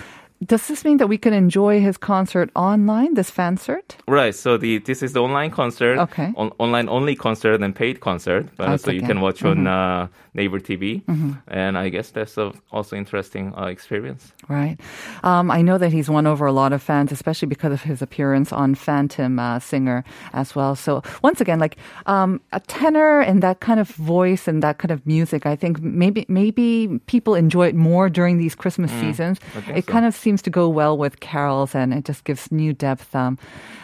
does 0.46 0.68
this 0.68 0.84
mean 0.84 0.96
that 0.96 1.06
we 1.06 1.18
can 1.18 1.34
enjoy 1.34 1.80
his 1.80 1.98
concert 1.98 2.50
online, 2.56 3.12
this 3.12 3.30
fan 3.30 3.56
cert? 3.56 3.96
Right. 4.08 4.34
So 4.34 4.56
the 4.56 4.78
this 4.78 5.02
is 5.02 5.12
the 5.12 5.20
online 5.20 5.50
concert, 5.50 5.98
okay. 5.98 6.32
on, 6.34 6.50
online 6.58 6.88
only 6.88 7.14
concert 7.14 7.60
and 7.60 7.76
paid 7.76 8.00
concert. 8.00 8.48
Uh, 8.58 8.78
so 8.78 8.90
you 8.90 9.02
can 9.02 9.20
watch 9.20 9.40
mm-hmm. 9.40 9.66
on 9.66 9.66
uh, 9.66 10.08
Naver 10.32 10.58
TV, 10.58 11.04
mm-hmm. 11.04 11.32
and 11.48 11.76
I 11.76 11.90
guess 11.90 12.10
that's 12.10 12.38
a, 12.38 12.52
also 12.72 12.96
interesting 12.96 13.52
uh, 13.54 13.66
experience. 13.66 14.32
Right. 14.48 14.80
Um, 15.22 15.50
I 15.50 15.60
know 15.60 15.76
that 15.76 15.92
he's 15.92 16.08
won 16.08 16.26
over 16.26 16.46
a 16.46 16.52
lot 16.52 16.72
of 16.72 16.82
fans, 16.82 17.12
especially 17.12 17.48
because 17.48 17.72
of 17.72 17.82
his 17.82 18.00
appearance 18.00 18.50
on 18.50 18.74
Phantom 18.74 19.38
uh, 19.38 19.58
Singer 19.58 20.04
as 20.32 20.54
well. 20.54 20.74
So 20.74 21.02
once 21.22 21.42
again, 21.42 21.58
like 21.58 21.76
um, 22.06 22.40
a 22.52 22.60
tenor 22.60 23.20
and 23.20 23.42
that 23.42 23.60
kind 23.60 23.78
of 23.78 23.88
voice 23.88 24.48
and 24.48 24.62
that 24.62 24.78
kind 24.78 24.90
of 24.90 25.06
music, 25.06 25.44
I 25.44 25.54
think 25.54 25.82
maybe 25.82 26.24
maybe 26.28 26.98
people 27.06 27.34
enjoy 27.34 27.68
it 27.68 27.74
more 27.74 28.08
during 28.08 28.38
these 28.38 28.54
Christmas 28.54 28.90
mm, 28.90 29.00
seasons. 29.00 29.38
It 29.74 29.84
so. 29.84 29.92
kind 29.92 30.06
of 30.06 30.14
seems 30.14 30.29
to 30.42 30.50
go 30.50 30.68
well 30.68 30.96
with 30.96 31.20
carols, 31.20 31.74
and 31.74 31.92
it 31.94 32.04
just 32.04 32.24
gives 32.24 32.50
new 32.52 32.72
depth 32.72 33.14
um, 33.14 33.38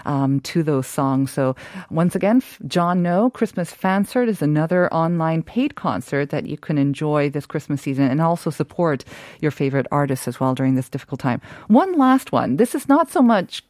um, 0.04 0.40
to 0.40 0.62
those 0.62 0.86
songs. 0.86 1.32
So 1.32 1.54
once 1.90 2.14
again, 2.14 2.42
John 2.66 3.02
Noh 3.02 3.30
Christmas 3.30 3.72
Fancert 3.72 4.28
is 4.28 4.42
another 4.42 4.92
online 4.92 5.42
paid 5.42 5.74
concert 5.74 6.30
that 6.30 6.46
you 6.46 6.56
can 6.56 6.78
enjoy 6.78 7.30
this 7.30 7.46
Christmas 7.46 7.82
season 7.82 8.10
and 8.10 8.20
also 8.20 8.50
support 8.50 9.04
your 9.40 9.50
favorite 9.50 9.86
artists 9.90 10.28
as 10.28 10.38
well 10.40 10.54
during 10.54 10.74
this 10.74 10.88
difficult 10.88 11.20
time. 11.20 11.40
One 11.68 11.92
last 11.98 12.32
one. 12.32 12.56
This 12.56 12.74
is 12.74 12.88
not 12.88 13.10
so 13.10 13.22
much 13.22 13.62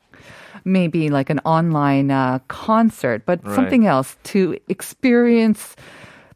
maybe 0.64 1.10
like 1.10 1.30
an 1.30 1.38
online 1.44 2.10
uh, 2.10 2.38
concert, 2.48 3.24
but 3.26 3.44
Right. 3.44 3.54
something 3.54 3.86
else 3.86 4.16
to 4.24 4.58
experience 4.68 5.76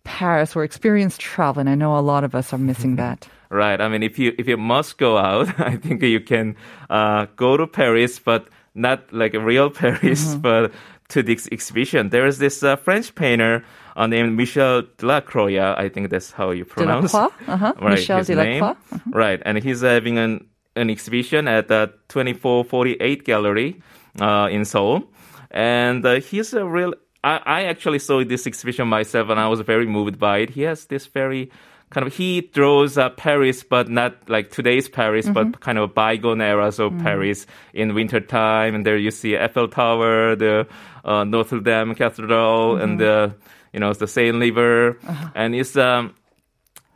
Paris 0.05 0.55
or 0.55 0.64
experience 0.64 1.16
travel. 1.18 1.61
And 1.61 1.68
I 1.68 1.74
know 1.74 1.98
a 1.98 2.00
lot 2.00 2.24
of 2.24 2.35
us 2.35 2.53
are 2.53 2.59
missing 2.59 2.96
that. 3.03 3.29
Right. 3.50 3.80
I 3.80 3.88
mean, 3.88 4.04
if 4.04 4.18
you 4.18 4.32
if 4.38 4.46
you 4.46 4.56
must 4.56 4.96
go 4.96 5.18
out, 5.18 5.48
I 5.60 5.76
think 5.76 6.02
you 6.02 6.20
can 6.20 6.56
uh, 6.88 7.26
go 7.36 7.56
to 7.56 7.66
Paris, 7.66 8.18
but 8.18 8.48
not 8.74 9.12
like 9.12 9.34
a 9.34 9.40
real 9.40 9.70
Paris, 9.82 10.34
but 10.36 10.72
to 11.08 11.22
this 11.22 11.48
exhibition. 11.50 12.10
There 12.10 12.26
is 12.26 12.38
this 12.38 12.62
uh, 12.62 12.76
French 12.76 13.12
painter 13.16 13.64
uh, 13.96 14.06
named 14.06 14.36
Michel 14.36 14.82
Delacroix. 14.98 15.58
I 15.58 15.88
think 15.88 16.10
that's 16.10 16.30
how 16.30 16.52
you 16.52 16.64
pronounce. 16.64 17.10
Delacroix? 17.10 17.52
Uh-huh. 17.52 17.74
Right. 17.80 17.90
Michel. 17.90 18.22
Delacroix. 18.22 18.76
Right. 19.06 19.42
And 19.44 19.58
he's 19.58 19.80
having 19.80 20.18
an 20.18 20.46
an 20.76 20.88
exhibition 20.88 21.48
at 21.48 21.66
the 21.66 21.92
2448 22.08 23.24
Gallery 23.24 23.82
uh, 24.20 24.48
in 24.50 24.64
Seoul, 24.64 25.02
and 25.50 26.04
uh, 26.06 26.20
he's 26.20 26.54
a 26.54 26.64
real. 26.64 26.94
I, 27.22 27.40
I 27.44 27.62
actually 27.64 27.98
saw 27.98 28.24
this 28.24 28.46
exhibition 28.46 28.88
myself, 28.88 29.28
and 29.28 29.38
I 29.40 29.48
was 29.48 29.60
very 29.60 29.86
moved 29.86 30.18
by 30.18 30.38
it. 30.38 30.50
He 30.50 30.62
has 30.62 30.86
this 30.86 31.06
very 31.06 31.50
kind 31.90 32.07
of 32.07 32.14
he 32.14 32.40
draws 32.40 32.96
uh, 32.96 33.11
Paris, 33.11 33.62
but 33.62 33.88
not 33.88 34.29
like 34.29 34.50
today's 34.50 34.88
Paris, 34.88 35.29
but 35.29 35.61
kind 35.61 35.79
of 35.79 35.94
bygone 35.94 36.40
eras 36.40 36.79
of 36.79 36.96
Paris 37.03 37.46
in 37.74 37.94
wintertime. 37.94 38.74
And 38.74 38.87
there 38.87 38.96
you 38.96 39.11
see 39.11 39.37
Eiffel 39.37 39.68
Tower, 39.68 40.37
the 40.37 40.66
uh, 41.05 41.24
Notre 41.24 41.61
Dame 41.61 41.94
Cathedral, 41.94 42.76
and 42.76 42.98
the 43.00 43.35
you 43.72 43.81
know 43.81 43.92
the 43.92 44.07
Seine 44.07 44.38
River, 44.38 44.98
and 45.35 45.55
it's 45.55 45.76
um 45.76 46.14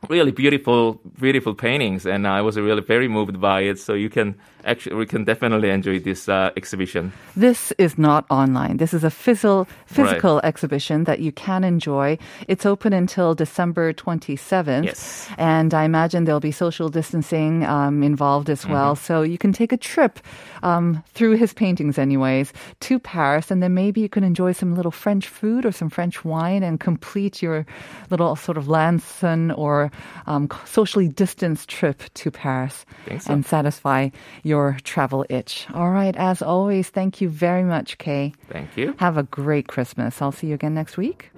really 0.08 0.32
beautiful, 0.32 1.00
beautiful 1.20 1.54
paintings, 1.54 2.06
and 2.06 2.26
I 2.26 2.42
was 2.42 2.56
really 2.56 2.82
very 2.82 3.08
moved 3.08 3.40
by 3.40 3.62
it. 3.62 3.78
So 3.78 3.94
you 3.94 4.10
can 4.10 4.36
actually, 4.64 4.96
we 4.96 5.06
can 5.06 5.24
definitely 5.24 5.70
enjoy 5.70 6.00
this 6.00 6.28
uh, 6.28 6.50
exhibition. 6.56 7.12
This 7.36 7.72
is 7.78 7.98
not 7.98 8.24
online. 8.30 8.78
This 8.78 8.94
is 8.94 9.04
a 9.04 9.10
physical 9.10 9.66
physical 9.86 10.40
exhibition 10.42 11.04
that 11.04 11.20
you 11.20 11.32
can 11.32 11.64
enjoy. 11.64 12.18
It's 12.48 12.66
open 12.66 12.92
until 12.92 13.34
December 13.34 13.92
27th. 13.92 14.84
Yes. 14.84 15.28
And 15.38 15.72
I 15.74 15.84
imagine 15.84 16.24
there'll 16.24 16.40
be 16.40 16.52
social 16.52 16.88
distancing 16.88 17.64
um, 17.64 18.02
involved 18.02 18.50
as 18.50 18.66
well. 18.66 18.96
So 18.96 19.22
you 19.22 19.38
can 19.38 19.52
take 19.52 19.72
a 19.72 19.76
trip 19.76 20.18
um, 20.62 21.02
through 21.14 21.36
his 21.36 21.52
paintings, 21.52 21.98
anyways, 21.98 22.52
to 22.80 22.98
Paris. 22.98 23.50
And 23.50 23.62
then 23.62 23.74
maybe 23.74 24.00
you 24.00 24.08
can 24.08 24.24
enjoy 24.24 24.52
some 24.52 24.74
little 24.74 24.90
French 24.90 25.28
food 25.28 25.64
or 25.64 25.72
some 25.72 25.90
French 25.90 26.24
wine 26.24 26.62
and 26.62 26.80
complete 26.80 27.42
your 27.42 27.66
little 28.10 28.36
sort 28.36 28.58
of 28.58 28.68
Lanson 28.68 29.50
or 29.52 29.90
um, 30.26 30.48
socially 30.64 31.08
distanced 31.08 31.68
trip 31.68 32.02
to 32.14 32.30
Paris 32.30 32.86
so. 33.20 33.32
and 33.32 33.44
satisfy 33.44 34.08
your 34.54 34.78
travel 34.84 35.26
itch. 35.28 35.66
All 35.74 35.90
right. 35.90 36.14
As 36.14 36.40
always, 36.40 36.88
thank 36.88 37.20
you 37.20 37.28
very 37.28 37.64
much, 37.64 37.98
Kay. 37.98 38.32
Thank 38.48 38.76
you. 38.76 38.94
Have 38.98 39.16
a 39.16 39.24
great 39.24 39.66
Christmas. 39.66 40.22
I'll 40.22 40.30
see 40.30 40.46
you 40.46 40.54
again 40.54 40.74
next 40.74 40.96
week. 40.96 41.32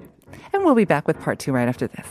And 0.53 0.65
we'll 0.65 0.75
be 0.75 0.85
back 0.85 1.07
with 1.07 1.19
part 1.21 1.39
two 1.39 1.53
right 1.53 1.67
after 1.67 1.87
this. 1.87 2.07